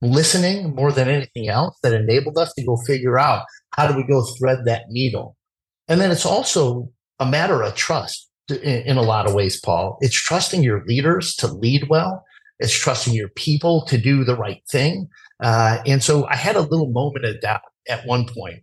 listening 0.01 0.75
more 0.75 0.91
than 0.91 1.07
anything 1.07 1.47
else 1.47 1.77
that 1.81 1.93
enabled 1.93 2.37
us 2.37 2.53
to 2.53 2.65
go 2.65 2.75
figure 2.85 3.17
out 3.17 3.45
how 3.71 3.87
do 3.87 3.95
we 3.95 4.03
go 4.03 4.25
thread 4.37 4.65
that 4.65 4.83
needle. 4.89 5.37
And 5.87 6.01
then 6.01 6.11
it's 6.11 6.25
also 6.25 6.89
a 7.19 7.25
matter 7.25 7.63
of 7.63 7.75
trust 7.75 8.29
in, 8.49 8.57
in 8.57 8.97
a 8.97 9.01
lot 9.01 9.27
of 9.27 9.33
ways, 9.33 9.61
Paul. 9.61 9.97
It's 10.01 10.19
trusting 10.19 10.63
your 10.63 10.83
leaders 10.85 11.35
to 11.35 11.47
lead 11.47 11.87
well. 11.89 12.23
It's 12.59 12.77
trusting 12.77 13.13
your 13.13 13.29
people 13.29 13.85
to 13.85 13.97
do 13.97 14.23
the 14.23 14.35
right 14.35 14.61
thing. 14.69 15.07
Uh, 15.41 15.79
and 15.85 16.03
so 16.03 16.25
I 16.27 16.35
had 16.35 16.55
a 16.55 16.61
little 16.61 16.91
moment 16.91 17.25
of 17.25 17.39
doubt 17.41 17.61
at 17.89 18.05
one 18.05 18.27
point 18.27 18.61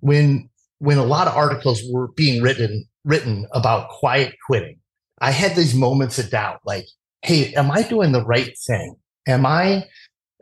when 0.00 0.48
when 0.80 0.98
a 0.98 1.04
lot 1.04 1.26
of 1.26 1.34
articles 1.34 1.82
were 1.90 2.08
being 2.12 2.42
written 2.42 2.84
written 3.04 3.46
about 3.52 3.88
quiet 3.88 4.34
quitting, 4.46 4.78
I 5.20 5.30
had 5.30 5.56
these 5.56 5.74
moments 5.74 6.18
of 6.18 6.30
doubt, 6.30 6.60
like, 6.64 6.86
hey, 7.22 7.52
am 7.54 7.70
I 7.70 7.82
doing 7.82 8.12
the 8.12 8.24
right 8.24 8.56
thing? 8.66 8.96
Am 9.26 9.44
I 9.44 9.86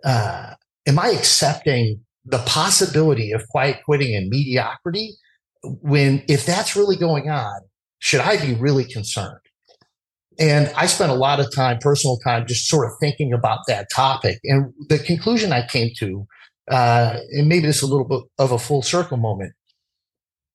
uh, 0.05 0.55
am 0.87 0.99
I 0.99 1.09
accepting 1.09 2.01
the 2.25 2.39
possibility 2.39 3.33
of 3.33 3.49
quiet 3.49 3.79
quitting 3.85 4.15
and 4.15 4.29
mediocrity? 4.29 5.15
When 5.63 6.23
if 6.29 6.47
that's 6.47 6.77
really 6.77 6.97
going 6.97 7.31
on, 7.31 7.61
should 7.99 8.21
I 8.21 8.37
be 8.37 8.55
really 8.55 8.85
concerned? 8.85 9.41
And 10.39 10.71
I 10.77 10.87
spent 10.87 11.11
a 11.11 11.15
lot 11.15 11.41
of 11.41 11.53
time, 11.55 11.79
personal 11.79 12.19
time, 12.19 12.47
just 12.47 12.69
sort 12.69 12.87
of 12.87 12.93
thinking 13.01 13.33
about 13.33 13.61
that 13.69 13.89
topic. 13.91 14.39
And 14.45 14.73
the 14.89 14.99
conclusion 14.99 15.53
I 15.53 15.67
came 15.67 15.91
to, 15.99 16.27
uh, 16.71 17.19
and 17.33 17.49
maybe 17.49 17.67
this 17.67 17.77
is 17.77 17.83
a 17.83 17.87
little 17.87 18.07
bit 18.07 18.21
of 18.39 18.53
a 18.53 18.59
full 18.59 18.83
circle 18.83 19.17
moment, 19.17 19.55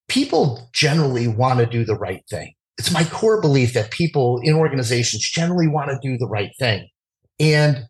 people 0.07 0.69
generally 0.71 1.27
want 1.27 1.59
to 1.59 1.65
do 1.65 1.83
the 1.83 1.95
right 1.95 2.23
thing. 2.29 2.53
It's 2.81 2.91
my 2.91 3.03
core 3.03 3.39
belief 3.39 3.75
that 3.75 3.91
people 3.91 4.39
in 4.41 4.55
organizations 4.55 5.21
generally 5.29 5.67
want 5.67 5.91
to 5.91 5.99
do 6.01 6.17
the 6.17 6.25
right 6.25 6.49
thing. 6.57 6.87
And 7.39 7.83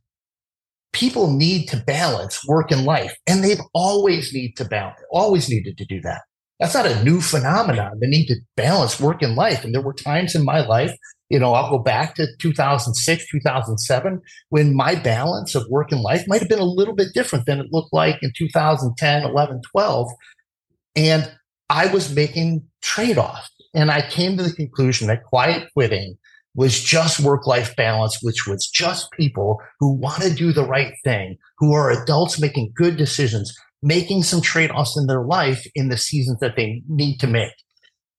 people 0.91 1.31
need 1.31 1.69
to 1.69 1.77
balance 1.77 2.45
work 2.45 2.71
and 2.71 2.83
life. 2.83 3.15
And 3.25 3.41
they've 3.41 3.61
always 3.73 4.33
need 4.33 4.57
to 4.57 4.65
balance, 4.65 4.99
always 5.09 5.47
needed 5.47 5.77
to 5.77 5.85
do 5.85 6.01
that. 6.01 6.23
That's 6.59 6.73
not 6.73 6.87
a 6.87 7.01
new 7.05 7.21
phenomenon. 7.21 7.99
The 8.01 8.07
need 8.09 8.25
to 8.27 8.35
balance 8.57 8.99
work 8.99 9.21
and 9.21 9.35
life. 9.35 9.63
And 9.63 9.73
there 9.73 9.81
were 9.81 9.93
times 9.93 10.35
in 10.35 10.43
my 10.43 10.59
life, 10.59 10.93
you 11.29 11.39
know, 11.39 11.53
I'll 11.53 11.71
go 11.71 11.79
back 11.79 12.15
to 12.15 12.27
2006, 12.41 13.31
2007, 13.31 14.21
when 14.49 14.75
my 14.75 14.95
balance 14.95 15.55
of 15.55 15.65
work 15.69 15.93
and 15.93 16.01
life 16.01 16.27
might 16.27 16.41
have 16.41 16.49
been 16.49 16.59
a 16.59 16.65
little 16.65 16.95
bit 16.95 17.13
different 17.13 17.45
than 17.45 17.61
it 17.61 17.67
looked 17.71 17.93
like 17.93 18.17
in 18.21 18.33
2010, 18.37 19.23
11, 19.23 19.61
12. 19.71 20.09
And 20.97 21.31
I 21.69 21.87
was 21.87 22.13
making 22.13 22.65
trade 22.81 23.17
offs. 23.17 23.49
And 23.73 23.91
I 23.91 24.01
came 24.01 24.37
to 24.37 24.43
the 24.43 24.53
conclusion 24.53 25.07
that 25.07 25.23
quiet 25.23 25.69
quitting 25.73 26.17
was 26.55 26.81
just 26.81 27.21
work 27.21 27.47
life 27.47 27.75
balance, 27.75 28.21
which 28.21 28.45
was 28.45 28.67
just 28.67 29.11
people 29.11 29.61
who 29.79 29.93
want 29.93 30.21
to 30.23 30.33
do 30.33 30.51
the 30.51 30.65
right 30.65 30.93
thing, 31.03 31.37
who 31.57 31.73
are 31.73 31.91
adults 31.91 32.39
making 32.39 32.73
good 32.75 32.97
decisions, 32.97 33.55
making 33.81 34.23
some 34.23 34.41
trade 34.41 34.71
offs 34.71 34.97
in 34.97 35.07
their 35.07 35.23
life 35.23 35.65
in 35.75 35.89
the 35.89 35.97
seasons 35.97 36.39
that 36.39 36.55
they 36.55 36.83
need 36.89 37.19
to 37.19 37.27
make. 37.27 37.53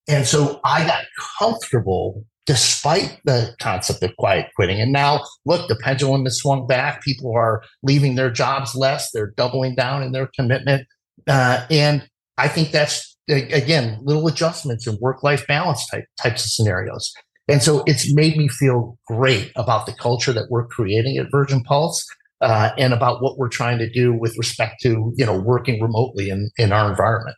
And 0.08 0.26
so 0.26 0.60
I 0.64 0.86
got 0.86 1.04
comfortable 1.38 2.24
despite 2.46 3.20
the 3.24 3.54
concept 3.60 4.02
of 4.02 4.16
quiet 4.16 4.48
quitting. 4.56 4.80
And 4.80 4.92
now, 4.92 5.22
look, 5.46 5.68
the 5.68 5.76
pendulum 5.76 6.24
has 6.24 6.38
swung 6.38 6.66
back. 6.66 7.02
People 7.02 7.32
are 7.36 7.62
leaving 7.82 8.16
their 8.16 8.30
jobs 8.30 8.74
less, 8.74 9.10
they're 9.12 9.32
doubling 9.36 9.74
down 9.76 10.02
in 10.02 10.12
their 10.12 10.28
commitment. 10.34 10.86
Uh, 11.28 11.64
and 11.70 12.08
I 12.38 12.48
think 12.48 12.72
that's 12.72 13.11
again, 13.28 13.98
little 14.02 14.26
adjustments 14.26 14.86
in 14.86 14.98
work 15.00 15.22
life 15.22 15.46
balance 15.46 15.86
type 15.88 16.04
types 16.18 16.44
of 16.44 16.50
scenarios. 16.50 17.12
And 17.48 17.62
so 17.62 17.82
it's 17.86 18.12
made 18.14 18.36
me 18.36 18.48
feel 18.48 18.98
great 19.06 19.50
about 19.56 19.86
the 19.86 19.92
culture 19.92 20.32
that 20.32 20.46
we're 20.50 20.66
creating 20.66 21.18
at 21.18 21.26
Virgin 21.30 21.62
Pulse 21.62 22.06
uh, 22.40 22.70
and 22.78 22.92
about 22.92 23.22
what 23.22 23.36
we're 23.36 23.48
trying 23.48 23.78
to 23.78 23.90
do 23.90 24.12
with 24.12 24.36
respect 24.38 24.80
to, 24.82 25.12
you 25.16 25.26
know, 25.26 25.38
working 25.38 25.80
remotely 25.82 26.30
in, 26.30 26.50
in 26.56 26.72
our 26.72 26.90
environment. 26.90 27.36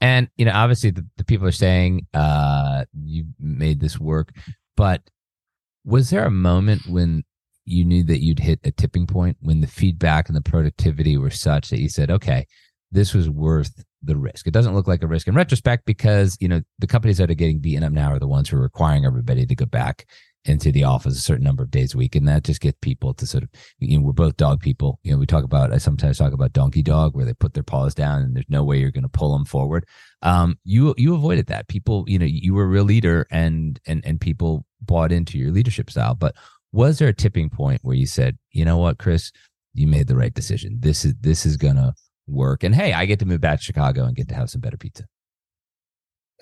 And, 0.00 0.28
you 0.36 0.44
know, 0.44 0.52
obviously 0.52 0.90
the, 0.90 1.06
the 1.16 1.24
people 1.24 1.46
are 1.46 1.52
saying 1.52 2.06
uh, 2.14 2.84
you 3.04 3.26
made 3.38 3.80
this 3.80 3.98
work, 3.98 4.32
but 4.76 5.02
was 5.84 6.10
there 6.10 6.26
a 6.26 6.30
moment 6.30 6.86
when 6.86 7.24
you 7.64 7.84
knew 7.84 8.02
that 8.04 8.22
you'd 8.22 8.40
hit 8.40 8.60
a 8.64 8.70
tipping 8.70 9.06
point 9.06 9.36
when 9.40 9.60
the 9.60 9.66
feedback 9.66 10.28
and 10.28 10.36
the 10.36 10.42
productivity 10.42 11.16
were 11.16 11.30
such 11.30 11.70
that 11.70 11.80
you 11.80 11.88
said, 11.88 12.10
okay, 12.10 12.46
this 12.92 13.14
was 13.14 13.30
worth 13.30 13.84
the 14.04 14.16
risk. 14.16 14.46
It 14.46 14.52
doesn't 14.52 14.74
look 14.74 14.86
like 14.86 15.02
a 15.02 15.06
risk 15.06 15.28
in 15.28 15.34
retrospect 15.34 15.84
because, 15.86 16.36
you 16.40 16.48
know, 16.48 16.62
the 16.78 16.86
companies 16.86 17.18
that 17.18 17.30
are 17.30 17.34
getting 17.34 17.60
beaten 17.60 17.84
up 17.84 17.92
now 17.92 18.12
are 18.12 18.18
the 18.18 18.28
ones 18.28 18.48
who 18.48 18.56
are 18.56 18.62
requiring 18.62 19.04
everybody 19.04 19.46
to 19.46 19.54
go 19.54 19.66
back 19.66 20.06
into 20.46 20.70
the 20.70 20.84
office 20.84 21.16
a 21.16 21.22
certain 21.22 21.44
number 21.44 21.62
of 21.62 21.70
days 21.70 21.94
a 21.94 21.96
week. 21.96 22.14
And 22.14 22.28
that 22.28 22.44
just 22.44 22.60
gets 22.60 22.76
people 22.82 23.14
to 23.14 23.26
sort 23.26 23.44
of, 23.44 23.48
you 23.78 23.98
know, 23.98 24.04
we're 24.04 24.12
both 24.12 24.36
dog 24.36 24.60
people. 24.60 24.98
You 25.02 25.12
know, 25.12 25.18
we 25.18 25.24
talk 25.24 25.42
about, 25.42 25.72
I 25.72 25.78
sometimes 25.78 26.18
talk 26.18 26.34
about 26.34 26.52
donkey 26.52 26.82
dog 26.82 27.16
where 27.16 27.24
they 27.24 27.32
put 27.32 27.54
their 27.54 27.62
paws 27.62 27.94
down 27.94 28.20
and 28.20 28.36
there's 28.36 28.44
no 28.50 28.62
way 28.62 28.78
you're 28.78 28.90
going 28.90 29.04
to 29.04 29.08
pull 29.08 29.32
them 29.32 29.46
forward. 29.46 29.86
Um, 30.20 30.58
you, 30.64 30.94
you 30.98 31.14
avoided 31.14 31.46
that. 31.46 31.68
People, 31.68 32.04
you 32.06 32.18
know, 32.18 32.26
you 32.26 32.52
were 32.52 32.64
a 32.64 32.68
real 32.68 32.84
leader 32.84 33.26
and, 33.30 33.80
and, 33.86 34.04
and 34.04 34.20
people 34.20 34.66
bought 34.82 35.12
into 35.12 35.38
your 35.38 35.50
leadership 35.50 35.90
style. 35.90 36.14
But 36.14 36.34
was 36.72 36.98
there 36.98 37.08
a 37.08 37.14
tipping 37.14 37.48
point 37.48 37.80
where 37.82 37.96
you 37.96 38.06
said, 38.06 38.36
you 38.50 38.66
know 38.66 38.76
what, 38.76 38.98
Chris, 38.98 39.32
you 39.72 39.86
made 39.86 40.08
the 40.08 40.16
right 40.16 40.34
decision. 40.34 40.76
This 40.80 41.06
is, 41.06 41.14
this 41.20 41.46
is 41.46 41.56
going 41.56 41.76
to, 41.76 41.94
work. 42.26 42.62
And 42.62 42.74
hey, 42.74 42.92
I 42.92 43.06
get 43.06 43.18
to 43.20 43.26
move 43.26 43.40
back 43.40 43.58
to 43.58 43.64
Chicago 43.64 44.04
and 44.04 44.16
get 44.16 44.28
to 44.28 44.34
have 44.34 44.50
some 44.50 44.60
better 44.60 44.76
pizza. 44.76 45.04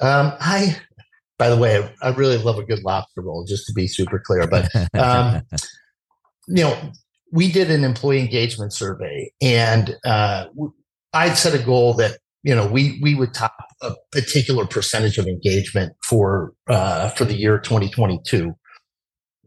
Um, 0.00 0.32
I, 0.40 0.76
by 1.38 1.48
the 1.48 1.56
way, 1.56 1.92
I 2.02 2.10
really 2.10 2.38
love 2.38 2.58
a 2.58 2.64
good 2.64 2.82
lobster 2.82 3.22
roll, 3.22 3.44
just 3.44 3.66
to 3.66 3.72
be 3.72 3.86
super 3.86 4.18
clear. 4.18 4.46
But, 4.46 4.68
um, 4.94 5.42
you 6.48 6.64
know, 6.64 6.92
we 7.30 7.50
did 7.50 7.70
an 7.70 7.84
employee 7.84 8.20
engagement 8.20 8.72
survey 8.72 9.32
and 9.40 9.96
uh, 10.04 10.46
I'd 11.12 11.36
set 11.36 11.54
a 11.54 11.62
goal 11.62 11.94
that 11.94 12.18
you 12.42 12.54
know 12.54 12.66
we 12.66 12.98
we 13.02 13.14
would 13.14 13.34
top 13.34 13.54
a 13.82 13.94
particular 14.10 14.66
percentage 14.66 15.18
of 15.18 15.26
engagement 15.26 15.94
for 16.04 16.52
uh, 16.68 17.10
for 17.10 17.24
the 17.24 17.34
year 17.34 17.58
2022, 17.58 18.54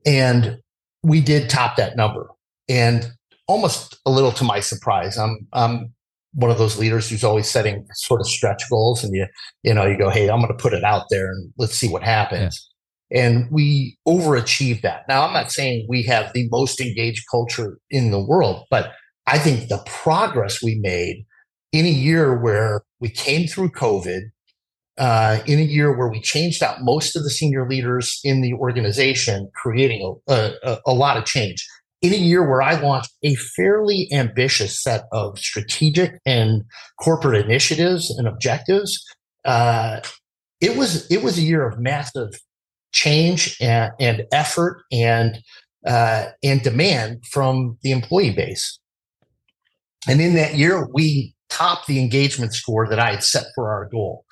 and 0.05 0.57
we 1.03 1.21
did 1.21 1.49
top 1.49 1.77
that 1.77 1.95
number. 1.95 2.29
And 2.67 3.11
almost 3.47 3.97
a 4.05 4.11
little 4.11 4.31
to 4.33 4.43
my 4.43 4.59
surprise, 4.59 5.17
I'm 5.17 5.47
I'm 5.53 5.93
one 6.35 6.51
of 6.51 6.57
those 6.57 6.77
leaders 6.77 7.09
who's 7.09 7.23
always 7.23 7.49
setting 7.49 7.85
sort 7.93 8.21
of 8.21 8.27
stretch 8.27 8.63
goals, 8.69 9.03
and 9.03 9.13
you 9.15 9.25
you 9.63 9.73
know 9.73 9.85
you 9.85 9.97
go, 9.97 10.09
hey, 10.09 10.29
I'm 10.29 10.39
going 10.41 10.55
to 10.55 10.61
put 10.61 10.73
it 10.73 10.83
out 10.83 11.05
there 11.09 11.27
and 11.27 11.51
let's 11.57 11.75
see 11.75 11.89
what 11.89 12.03
happens. 12.03 12.69
Yeah. 13.11 13.27
And 13.27 13.47
we 13.51 13.97
overachieved 14.07 14.81
that. 14.81 15.03
Now, 15.07 15.25
I'm 15.25 15.33
not 15.33 15.51
saying 15.51 15.85
we 15.87 16.03
have 16.03 16.33
the 16.33 16.47
most 16.49 16.81
engaged 16.81 17.25
culture 17.29 17.77
in 17.91 18.11
the 18.11 18.19
world, 18.19 18.65
but 18.69 18.93
I 19.27 19.37
think 19.37 19.69
the 19.69 19.83
progress 19.85 20.61
we 20.61 20.79
made 20.81 21.25
in 21.71 21.85
a 21.85 21.89
year 21.89 22.37
where 22.39 22.81
we 22.99 23.09
came 23.09 23.47
through 23.47 23.69
COVID, 23.69 24.21
uh, 24.97 25.39
in 25.45 25.59
a 25.59 25.63
year 25.63 25.95
where 25.95 26.07
we 26.07 26.21
changed 26.21 26.63
out 26.63 26.81
most 26.81 27.15
of 27.15 27.23
the 27.23 27.29
senior 27.29 27.67
leaders 27.67 28.19
in 28.23 28.41
the 28.41 28.53
organization, 28.53 29.49
creating 29.53 30.17
a, 30.27 30.53
a, 30.63 30.79
a 30.87 30.93
lot 30.93 31.17
of 31.17 31.25
change. 31.25 31.65
In 32.05 32.13
a 32.13 32.17
year 32.17 32.47
where 32.47 32.61
I 32.61 32.79
launched 32.79 33.13
a 33.23 33.33
fairly 33.33 34.07
ambitious 34.11 34.79
set 34.79 35.05
of 35.11 35.39
strategic 35.39 36.21
and 36.23 36.61
corporate 37.01 37.43
initiatives 37.43 38.11
and 38.11 38.27
objectives, 38.27 39.03
uh, 39.43 40.01
it 40.61 40.77
was 40.77 41.09
it 41.09 41.23
was 41.23 41.39
a 41.39 41.41
year 41.41 41.67
of 41.67 41.79
massive 41.79 42.29
change 42.91 43.57
and, 43.59 43.91
and 43.99 44.23
effort 44.31 44.83
and 44.91 45.39
uh, 45.87 46.25
and 46.43 46.61
demand 46.61 47.25
from 47.25 47.79
the 47.81 47.91
employee 47.91 48.35
base. 48.35 48.77
And 50.07 50.21
in 50.21 50.35
that 50.35 50.53
year, 50.53 50.87
we 50.93 51.33
topped 51.49 51.87
the 51.87 51.99
engagement 51.99 52.53
score 52.53 52.87
that 52.87 52.99
I 52.99 53.13
had 53.13 53.23
set 53.23 53.45
for 53.55 53.73
our 53.73 53.89
goal. 53.89 54.25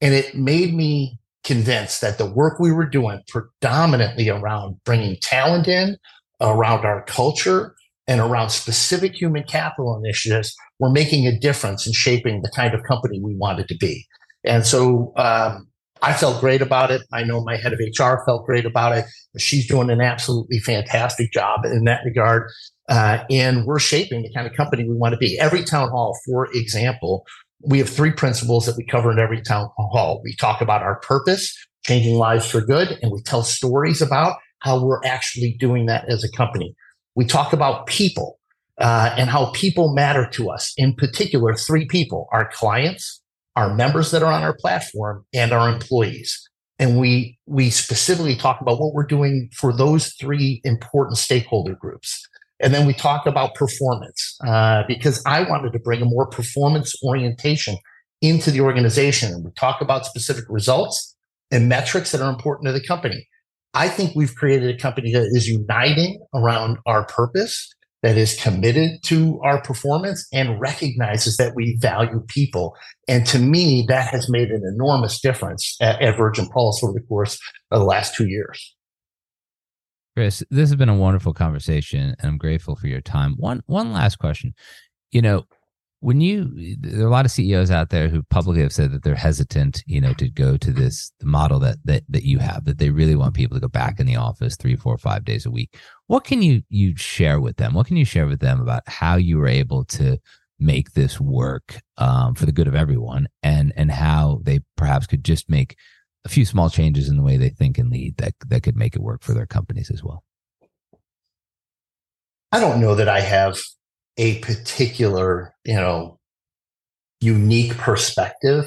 And 0.00 0.14
it 0.14 0.34
made 0.34 0.74
me 0.74 1.20
convinced 1.44 2.00
that 2.00 2.18
the 2.18 2.26
work 2.26 2.58
we 2.58 2.72
were 2.72 2.88
doing 2.88 3.22
predominantly 3.28 4.28
around 4.28 4.80
bringing 4.84 5.16
talent 5.22 5.68
in, 5.68 5.96
around 6.40 6.84
our 6.84 7.02
culture, 7.04 7.74
and 8.10 8.20
around 8.20 8.50
specific 8.50 9.14
human 9.14 9.44
capital 9.44 9.96
initiatives 9.96 10.54
were 10.80 10.90
making 10.90 11.28
a 11.28 11.38
difference 11.38 11.86
in 11.86 11.92
shaping 11.92 12.42
the 12.42 12.50
kind 12.50 12.74
of 12.74 12.82
company 12.82 13.20
we 13.22 13.36
wanted 13.36 13.68
to 13.68 13.76
be. 13.76 14.04
And 14.44 14.66
so 14.66 15.12
um, 15.16 15.68
I 16.02 16.12
felt 16.14 16.40
great 16.40 16.60
about 16.60 16.90
it. 16.90 17.02
I 17.12 17.22
know 17.22 17.44
my 17.44 17.56
head 17.56 17.72
of 17.72 17.78
HR 17.78 18.24
felt 18.24 18.46
great 18.46 18.64
about 18.64 18.96
it. 18.96 19.04
She's 19.38 19.68
doing 19.68 19.90
an 19.90 20.00
absolutely 20.00 20.58
fantastic 20.58 21.30
job 21.32 21.64
in 21.64 21.84
that 21.84 22.00
regard. 22.04 22.50
Uh, 22.88 23.22
and 23.30 23.64
we're 23.64 23.78
shaping 23.78 24.22
the 24.22 24.32
kind 24.34 24.46
of 24.46 24.54
company 24.54 24.88
we 24.88 24.96
want 24.96 25.12
to 25.12 25.18
be. 25.18 25.38
Every 25.38 25.62
town 25.62 25.90
hall, 25.90 26.18
for 26.26 26.48
example, 26.52 27.24
we 27.62 27.78
have 27.78 27.88
three 27.88 28.10
principles 28.10 28.66
that 28.66 28.76
we 28.76 28.84
cover 28.84 29.12
in 29.12 29.18
every 29.18 29.42
town 29.42 29.70
hall. 29.76 30.20
We 30.24 30.34
talk 30.34 30.60
about 30.60 30.82
our 30.82 30.98
purpose, 31.00 31.54
changing 31.84 32.16
lives 32.16 32.50
for 32.50 32.60
good, 32.60 32.98
and 33.02 33.12
we 33.12 33.22
tell 33.22 33.42
stories 33.42 34.02
about 34.02 34.36
how 34.60 34.84
we're 34.84 35.00
actually 35.04 35.56
doing 35.58 35.86
that 35.86 36.08
as 36.08 36.24
a 36.24 36.30
company. 36.30 36.74
We 37.14 37.24
talk 37.24 37.52
about 37.52 37.86
people 37.86 38.38
uh, 38.78 39.14
and 39.16 39.28
how 39.28 39.50
people 39.52 39.92
matter 39.92 40.26
to 40.32 40.50
us. 40.50 40.72
In 40.76 40.94
particular, 40.94 41.54
three 41.54 41.86
people: 41.86 42.28
our 42.32 42.50
clients, 42.52 43.20
our 43.56 43.74
members 43.74 44.10
that 44.10 44.22
are 44.22 44.32
on 44.32 44.42
our 44.42 44.56
platform, 44.56 45.24
and 45.34 45.52
our 45.52 45.68
employees. 45.68 46.48
And 46.78 46.98
we 46.98 47.38
we 47.46 47.68
specifically 47.70 48.36
talk 48.36 48.60
about 48.60 48.80
what 48.80 48.94
we're 48.94 49.04
doing 49.06 49.50
for 49.54 49.72
those 49.72 50.14
three 50.14 50.60
important 50.64 51.18
stakeholder 51.18 51.74
groups. 51.74 52.26
And 52.62 52.74
then 52.74 52.86
we 52.86 52.92
talk 52.92 53.26
about 53.26 53.54
performance 53.54 54.36
uh, 54.46 54.82
because 54.86 55.22
I 55.26 55.42
wanted 55.42 55.72
to 55.72 55.78
bring 55.78 56.02
a 56.02 56.04
more 56.04 56.26
performance 56.26 56.94
orientation 57.02 57.76
into 58.20 58.50
the 58.50 58.60
organization. 58.60 59.32
And 59.32 59.44
we 59.44 59.50
talk 59.52 59.80
about 59.80 60.04
specific 60.04 60.44
results 60.48 61.16
and 61.50 61.68
metrics 61.68 62.12
that 62.12 62.20
are 62.20 62.30
important 62.30 62.66
to 62.66 62.72
the 62.72 62.86
company. 62.86 63.26
I 63.74 63.88
think 63.88 64.16
we've 64.16 64.34
created 64.34 64.74
a 64.74 64.78
company 64.78 65.12
that 65.12 65.28
is 65.32 65.48
uniting 65.48 66.20
around 66.34 66.78
our 66.86 67.04
purpose, 67.06 67.72
that 68.02 68.16
is 68.16 68.40
committed 68.40 69.02
to 69.04 69.40
our 69.44 69.60
performance 69.62 70.26
and 70.32 70.60
recognizes 70.60 71.36
that 71.36 71.54
we 71.54 71.76
value 71.80 72.24
people. 72.28 72.74
And 73.06 73.26
to 73.26 73.38
me, 73.38 73.84
that 73.88 74.08
has 74.12 74.28
made 74.28 74.50
an 74.50 74.62
enormous 74.66 75.20
difference 75.20 75.76
at, 75.80 76.00
at 76.00 76.16
Virgin 76.16 76.48
Pulse 76.48 76.82
over 76.82 76.94
the 76.94 77.06
course 77.06 77.38
of 77.70 77.80
the 77.80 77.84
last 77.84 78.14
two 78.14 78.26
years. 78.26 78.74
Chris, 80.16 80.42
this 80.50 80.70
has 80.70 80.76
been 80.76 80.88
a 80.88 80.96
wonderful 80.96 81.32
conversation, 81.32 82.16
and 82.18 82.28
I'm 82.28 82.38
grateful 82.38 82.74
for 82.74 82.88
your 82.88 83.00
time. 83.00 83.34
One 83.36 83.62
one 83.66 83.92
last 83.92 84.16
question. 84.18 84.54
You 85.12 85.22
know, 85.22 85.44
when 86.00 86.22
you 86.22 86.50
there 86.80 87.04
are 87.04 87.08
a 87.08 87.10
lot 87.10 87.26
of 87.26 87.30
CEOs 87.30 87.70
out 87.70 87.90
there 87.90 88.08
who 88.08 88.22
publicly 88.24 88.62
have 88.62 88.72
said 88.72 88.90
that 88.92 89.02
they're 89.02 89.14
hesitant, 89.14 89.82
you 89.86 90.00
know, 90.00 90.14
to 90.14 90.28
go 90.30 90.56
to 90.56 90.72
this 90.72 91.12
model 91.22 91.58
that 91.60 91.76
that 91.84 92.04
that 92.08 92.24
you 92.24 92.38
have, 92.38 92.64
that 92.64 92.78
they 92.78 92.90
really 92.90 93.14
want 93.14 93.34
people 93.34 93.56
to 93.56 93.60
go 93.60 93.68
back 93.68 94.00
in 94.00 94.06
the 94.06 94.16
office 94.16 94.56
three, 94.56 94.76
four, 94.76 94.96
five 94.96 95.24
days 95.24 95.44
a 95.44 95.50
week. 95.50 95.76
What 96.06 96.24
can 96.24 96.40
you 96.40 96.62
you 96.70 96.96
share 96.96 97.38
with 97.38 97.58
them? 97.58 97.74
What 97.74 97.86
can 97.86 97.98
you 97.98 98.06
share 98.06 98.26
with 98.26 98.40
them 98.40 98.60
about 98.60 98.82
how 98.86 99.16
you 99.16 99.36
were 99.36 99.46
able 99.46 99.84
to 99.86 100.18
make 100.58 100.92
this 100.92 101.20
work 101.20 101.80
um, 101.98 102.34
for 102.34 102.46
the 102.46 102.52
good 102.52 102.68
of 102.68 102.74
everyone, 102.74 103.28
and 103.42 103.72
and 103.76 103.90
how 103.90 104.40
they 104.42 104.60
perhaps 104.76 105.06
could 105.06 105.22
just 105.22 105.50
make 105.50 105.76
a 106.24 106.30
few 106.30 106.46
small 106.46 106.70
changes 106.70 107.08
in 107.08 107.18
the 107.18 107.22
way 107.22 107.36
they 107.36 107.50
think 107.50 107.76
and 107.76 107.90
lead 107.90 108.16
that 108.16 108.32
that 108.48 108.62
could 108.62 108.76
make 108.76 108.96
it 108.96 109.02
work 109.02 109.22
for 109.22 109.34
their 109.34 109.46
companies 109.46 109.90
as 109.90 110.02
well. 110.02 110.24
I 112.52 112.58
don't 112.58 112.80
know 112.80 112.94
that 112.94 113.08
I 113.08 113.20
have 113.20 113.60
a 114.20 114.38
particular, 114.40 115.54
you 115.64 115.74
know, 115.74 116.18
unique 117.20 117.76
perspective 117.78 118.66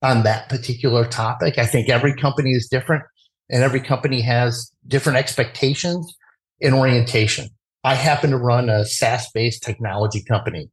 on 0.00 0.22
that 0.22 0.48
particular 0.48 1.04
topic. 1.04 1.58
I 1.58 1.66
think 1.66 1.88
every 1.88 2.14
company 2.14 2.52
is 2.52 2.68
different 2.68 3.02
and 3.50 3.64
every 3.64 3.80
company 3.80 4.20
has 4.20 4.70
different 4.86 5.18
expectations 5.18 6.16
and 6.62 6.72
orientation. 6.72 7.48
I 7.82 7.94
happen 7.94 8.30
to 8.30 8.36
run 8.36 8.68
a 8.68 8.84
SaaS 8.84 9.28
based 9.34 9.64
technology 9.64 10.22
company. 10.22 10.70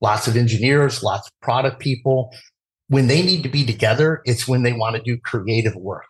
Lots 0.00 0.26
of 0.26 0.36
engineers, 0.36 1.02
lots 1.04 1.28
of 1.28 1.32
product 1.40 1.78
people, 1.78 2.32
when 2.88 3.06
they 3.06 3.22
need 3.22 3.44
to 3.44 3.48
be 3.48 3.64
together, 3.64 4.20
it's 4.24 4.48
when 4.48 4.64
they 4.64 4.72
want 4.72 4.96
to 4.96 5.02
do 5.02 5.16
creative 5.18 5.76
work. 5.76 6.04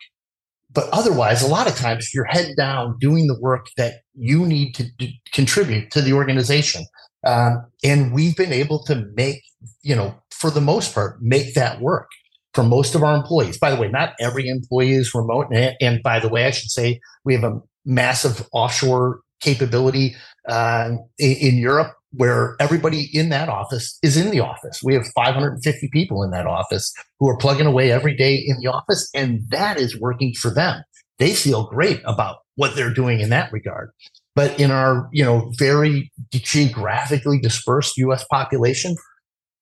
But 0.73 0.89
otherwise, 0.91 1.43
a 1.43 1.47
lot 1.47 1.67
of 1.67 1.75
times 1.75 2.09
you're 2.13 2.25
head 2.25 2.55
down 2.57 2.97
doing 2.99 3.27
the 3.27 3.39
work 3.39 3.67
that 3.77 4.01
you 4.15 4.45
need 4.45 4.73
to 4.73 4.89
contribute 5.31 5.91
to 5.91 6.01
the 6.01 6.13
organization. 6.13 6.83
Um, 7.25 7.65
and 7.83 8.13
we've 8.13 8.35
been 8.35 8.53
able 8.53 8.83
to 8.85 9.07
make, 9.15 9.43
you 9.81 9.95
know, 9.95 10.15
for 10.31 10.49
the 10.49 10.61
most 10.61 10.93
part, 10.93 11.21
make 11.21 11.53
that 11.53 11.81
work 11.81 12.09
for 12.53 12.63
most 12.63 12.95
of 12.95 13.03
our 13.03 13.15
employees. 13.15 13.57
By 13.57 13.71
the 13.71 13.81
way, 13.81 13.87
not 13.87 14.13
every 14.19 14.47
employee 14.47 14.93
is 14.93 15.15
remote. 15.15 15.47
And, 15.51 15.75
and 15.79 16.03
by 16.03 16.19
the 16.19 16.29
way, 16.29 16.45
I 16.45 16.51
should 16.51 16.69
say 16.69 16.99
we 17.23 17.33
have 17.33 17.43
a 17.43 17.59
massive 17.85 18.47
offshore 18.51 19.21
capability 19.41 20.15
uh, 20.47 20.91
in, 21.17 21.31
in 21.37 21.55
Europe 21.57 21.93
where 22.15 22.55
everybody 22.59 23.09
in 23.11 23.29
that 23.29 23.49
office 23.49 23.97
is 24.03 24.17
in 24.17 24.29
the 24.29 24.39
office. 24.39 24.81
We 24.83 24.93
have 24.93 25.07
550 25.15 25.89
people 25.91 26.23
in 26.23 26.31
that 26.31 26.45
office 26.45 26.93
who 27.19 27.27
are 27.27 27.37
plugging 27.37 27.65
away 27.65 27.91
every 27.91 28.15
day 28.15 28.35
in 28.35 28.57
the 28.59 28.67
office, 28.67 29.09
and 29.15 29.41
that 29.49 29.77
is 29.77 29.99
working 29.99 30.33
for 30.33 30.51
them. 30.51 30.83
They 31.17 31.33
feel 31.33 31.65
great 31.67 32.01
about 32.05 32.37
what 32.55 32.75
they're 32.75 32.93
doing 32.93 33.19
in 33.19 33.29
that 33.29 33.51
regard. 33.51 33.91
But 34.35 34.59
in 34.59 34.71
our, 34.71 35.09
you 35.11 35.23
know, 35.23 35.51
very 35.57 36.11
geographically 36.31 37.39
dispersed 37.39 37.97
US 37.97 38.25
population, 38.25 38.95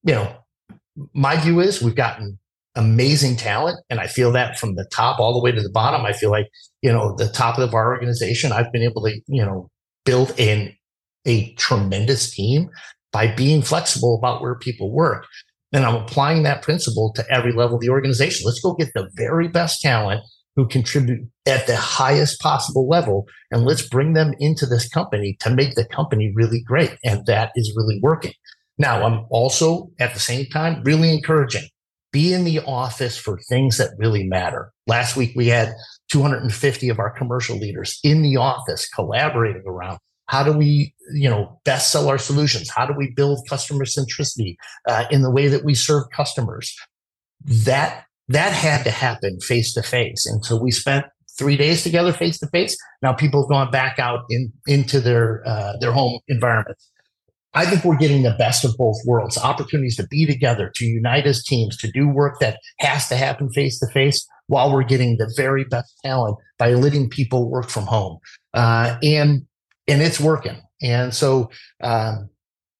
you 0.04 0.16
know, 0.16 0.36
my 1.14 1.36
view 1.38 1.60
is 1.60 1.82
we've 1.82 1.96
gotten 1.96 2.40
amazing 2.76 3.36
talent. 3.36 3.80
And 3.90 4.00
I 4.00 4.08
feel 4.08 4.32
that 4.32 4.58
from 4.58 4.76
the 4.76 4.86
top 4.86 5.20
all 5.20 5.34
the 5.34 5.42
way 5.42 5.52
to 5.52 5.62
the 5.62 5.70
bottom. 5.70 6.06
I 6.06 6.14
feel 6.14 6.32
like, 6.32 6.48
you 6.82 6.92
know, 6.92 7.16
the 7.18 7.28
top 7.28 7.58
of 7.58 7.74
our 7.74 7.94
organization, 7.94 8.52
I've 8.52 8.72
been 8.72 8.84
able 8.84 9.04
to, 9.04 9.20
you 9.28 9.44
know, 9.44 9.70
build 10.06 10.34
in 10.38 10.74
a 11.26 11.54
tremendous 11.56 12.32
team 12.32 12.70
by 13.12 13.28
being 13.28 13.62
flexible 13.62 14.16
about 14.16 14.42
where 14.42 14.56
people 14.56 14.92
work. 14.92 15.26
And 15.74 15.86
I'm 15.86 15.96
applying 15.96 16.44
that 16.44 16.62
principle 16.62 17.14
to 17.16 17.26
every 17.30 17.54
level 17.54 17.76
of 17.76 17.82
the 17.82 17.90
organization. 17.90 18.46
Let's 18.46 18.60
go 18.60 18.74
get 18.74 18.94
the 18.94 19.10
very 19.16 19.48
best 19.48 19.82
talent 19.82 20.22
who 20.56 20.68
contribute 20.68 21.28
at 21.46 21.66
the 21.68 21.76
highest 21.76 22.40
possible 22.42 22.88
level 22.88 23.26
and 23.52 23.64
let's 23.64 23.88
bring 23.88 24.14
them 24.14 24.34
into 24.40 24.66
this 24.66 24.88
company 24.90 25.38
to 25.40 25.50
make 25.50 25.76
the 25.76 25.86
company 25.86 26.32
really 26.36 26.62
great. 26.62 26.98
And 27.04 27.26
that 27.26 27.52
is 27.56 27.74
really 27.76 28.00
working. 28.02 28.34
Now, 28.78 29.06
I'm 29.06 29.26
also 29.30 29.92
at 30.00 30.14
the 30.14 30.20
same 30.20 30.48
time 30.48 30.82
really 30.84 31.14
encouraging 31.14 31.68
be 32.12 32.34
in 32.34 32.44
the 32.44 32.60
office 32.60 33.18
for 33.18 33.40
things 33.48 33.78
that 33.78 33.92
really 33.98 34.24
matter. 34.24 34.72
Last 34.86 35.16
week, 35.16 35.32
we 35.36 35.48
had 35.48 35.74
250 36.10 36.90
of 36.90 37.00
our 37.00 37.10
commercial 37.10 37.58
leaders 37.58 38.00
in 38.04 38.22
the 38.22 38.38
office 38.38 38.88
collaborating 38.90 39.64
around 39.66 40.00
how 40.28 40.44
do 40.44 40.54
we, 40.54 40.94
you 41.14 41.30
know, 41.30 41.60
best 41.66 41.92
sell 41.92 42.08
our 42.08 42.18
solutions? 42.18 42.70
How 42.70 42.86
do 42.86 42.94
we 42.98 43.12
build 43.12 43.46
customer 43.50 43.86
centricity 43.86 44.56
uh, 44.88 45.06
in 45.12 45.24
the 45.24 45.32
way 45.32 45.48
that 45.50 45.66
we 45.66 45.74
serve 45.74 46.04
customers? 46.16 46.74
That 47.44 48.06
that 48.30 48.54
had 48.54 48.84
to 48.84 48.92
happen 48.92 49.40
face 49.42 49.74
to 49.74 49.84
face, 49.84 50.26
and 50.26 50.44
so 50.46 50.62
we 50.62 50.72
spent 50.72 51.06
three 51.38 51.58
days 51.58 51.84
together 51.84 52.12
face 52.14 52.40
to 52.40 52.48
face. 52.48 52.76
Now 53.02 53.14
people 53.14 53.44
have 53.44 53.50
gone 53.50 53.72
back 53.72 54.00
out 54.00 54.26
in 54.30 54.52
into 54.68 55.00
their 55.00 55.44
uh, 55.46 55.74
their 55.80 55.92
home 55.92 56.20
environments. 56.28 56.90
I 57.54 57.66
think 57.66 57.84
we're 57.84 57.98
getting 57.98 58.24
the 58.24 58.36
best 58.38 58.64
of 58.64 58.78
both 58.78 58.96
worlds 59.06 59.38
opportunities 59.38 59.98
to 59.98 60.08
be 60.08 60.26
together, 60.26 60.72
to 60.76 60.86
unite 60.86 61.26
as 61.26 61.44
teams, 61.44 61.76
to 61.78 61.92
do 61.92 62.08
work 62.08 62.40
that 62.40 62.58
has 62.80 63.10
to 63.10 63.18
happen 63.18 63.50
face 63.50 63.78
to 63.80 63.88
face 63.88 64.26
while 64.48 64.72
we're 64.72 64.84
getting 64.84 65.18
the 65.18 65.32
very 65.36 65.66
best 65.66 65.94
talent 66.04 66.38
by 66.58 66.74
letting 66.74 67.10
people 67.10 67.50
work 67.50 67.70
from 67.70 67.86
home. 67.86 68.20
Uh, 68.54 68.98
and 69.04 69.46
and 69.88 70.02
it's 70.02 70.20
working. 70.20 70.62
And 70.82 71.14
so, 71.14 71.50
um, 71.84 72.30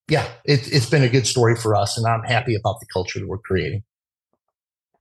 yeah, 0.08 0.26
it, 0.44 0.72
it's 0.72 0.88
been 0.88 1.02
a 1.02 1.08
good 1.08 1.26
story 1.26 1.56
for 1.56 1.76
us, 1.76 1.96
and 1.96 2.06
I'm 2.06 2.22
happy 2.22 2.54
about 2.54 2.80
the 2.80 2.86
culture 2.92 3.20
that 3.20 3.28
we're 3.28 3.38
creating. 3.38 3.82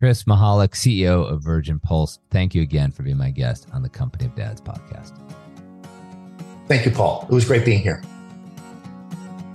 Chris 0.02 0.24
Michalak, 0.24 0.70
CEO 0.70 1.32
of 1.32 1.44
Virgin 1.44 1.78
Pulse, 1.78 2.18
thank 2.32 2.56
you 2.56 2.64
again 2.64 2.90
for 2.90 3.04
being 3.04 3.18
my 3.18 3.30
guest 3.30 3.68
on 3.72 3.84
the 3.84 3.90
Company 3.90 4.26
of 4.26 4.34
Dads 4.34 4.60
podcast. 4.60 5.16
Thank 6.68 6.88
you, 6.88 6.92
Paul. 6.92 7.28
It 7.30 7.32
was 7.32 7.46
great 7.46 7.64
being 7.64 7.78
here. 7.78 8.02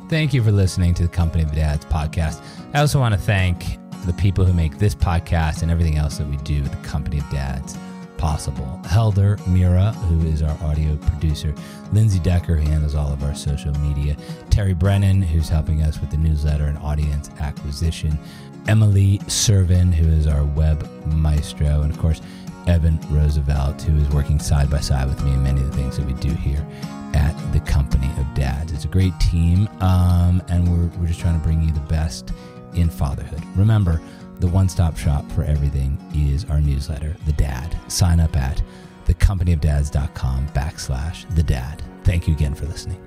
Thank 0.09 0.33
you 0.33 0.45
for 0.45 0.53
listening 0.53 0.95
to 0.95 1.03
the 1.03 1.09
Company 1.09 1.43
of 1.43 1.51
Dads 1.51 1.85
podcast. 1.87 2.41
I 2.75 2.79
also 2.79 3.01
want 3.01 3.13
to 3.13 3.21
thank 3.21 3.65
the 4.07 4.13
people 4.13 4.45
who 4.45 4.53
make 4.53 4.79
this 4.79 4.95
podcast 4.95 5.63
and 5.63 5.71
everything 5.73 5.97
else 5.97 6.19
that 6.19 6.29
we 6.29 6.37
do 6.37 6.63
with 6.63 6.71
the 6.71 6.89
Company 6.89 7.19
of 7.19 7.29
Dads 7.29 7.77
possible. 8.17 8.81
Helder 8.89 9.39
Mira, 9.49 9.93
who 9.93 10.27
is 10.29 10.43
our 10.43 10.57
audio 10.63 10.97
producer, 10.97 11.55
Lindsay 11.93 12.19
Decker, 12.19 12.57
who 12.57 12.69
handles 12.69 12.95
all 12.95 13.13
of 13.13 13.23
our 13.23 13.35
social 13.35 13.73
media, 13.79 14.17
Terry 14.51 14.75
Brennan, 14.75 15.23
who's 15.23 15.49
helping 15.49 15.83
us 15.83 16.01
with 16.01 16.11
the 16.11 16.17
newsletter 16.17 16.67
and 16.67 16.79
audience 16.79 17.31
acquisition, 17.41 18.19
Emily 18.69 19.19
Servin, 19.27 19.93
who 19.93 20.09
is 20.09 20.27
our 20.27 20.45
web 20.45 20.89
maestro, 21.07 21.83
and 21.83 21.93
of 21.93 21.99
course, 21.99 22.21
Evan 22.67 22.99
Roosevelt, 23.11 23.81
who 23.83 23.97
is 23.97 24.09
working 24.11 24.41
side 24.41 24.69
by 24.69 24.81
side 24.81 25.09
with 25.09 25.23
me 25.25 25.33
in 25.33 25.43
many 25.43 25.61
of 25.61 25.71
the 25.71 25.77
things 25.77 25.97
that 25.97 26.07
we 26.07 26.15
do 26.15 26.35
here 26.35 26.67
at 27.15 27.35
the 27.53 27.61
Company 27.61 28.11
of 28.19 28.35
Dads. 28.35 28.73
It's 28.73 28.85
a 28.85 28.89
great 28.89 29.19
team, 29.21 29.69
um, 29.81 30.43
and 30.49 30.69
we're, 30.69 30.99
we're 30.99 31.07
just 31.07 31.21
trying 31.21 31.39
to 31.39 31.45
bring 31.45 31.63
you 31.63 31.73
the 31.73 31.81
best 31.81 32.33
in 32.75 32.91
fatherhood. 32.91 33.43
Remember, 33.57 34.01
the 34.41 34.49
one 34.49 34.69
stop 34.69 34.97
shop 34.97 35.31
for 35.33 35.45
everything 35.45 35.99
is 36.15 36.45
our 36.47 36.61
newsletter, 36.61 37.17
The 37.25 37.33
Dad. 37.33 37.79
Sign 37.89 38.21
up 38.21 38.37
at 38.37 38.63
thecompanyofdads.com 39.07 40.49
backslash 40.49 41.35
The 41.35 41.43
Dad. 41.43 41.83
Thank 42.05 42.29
you 42.29 42.35
again 42.35 42.55
for 42.55 42.67
listening. 42.67 43.01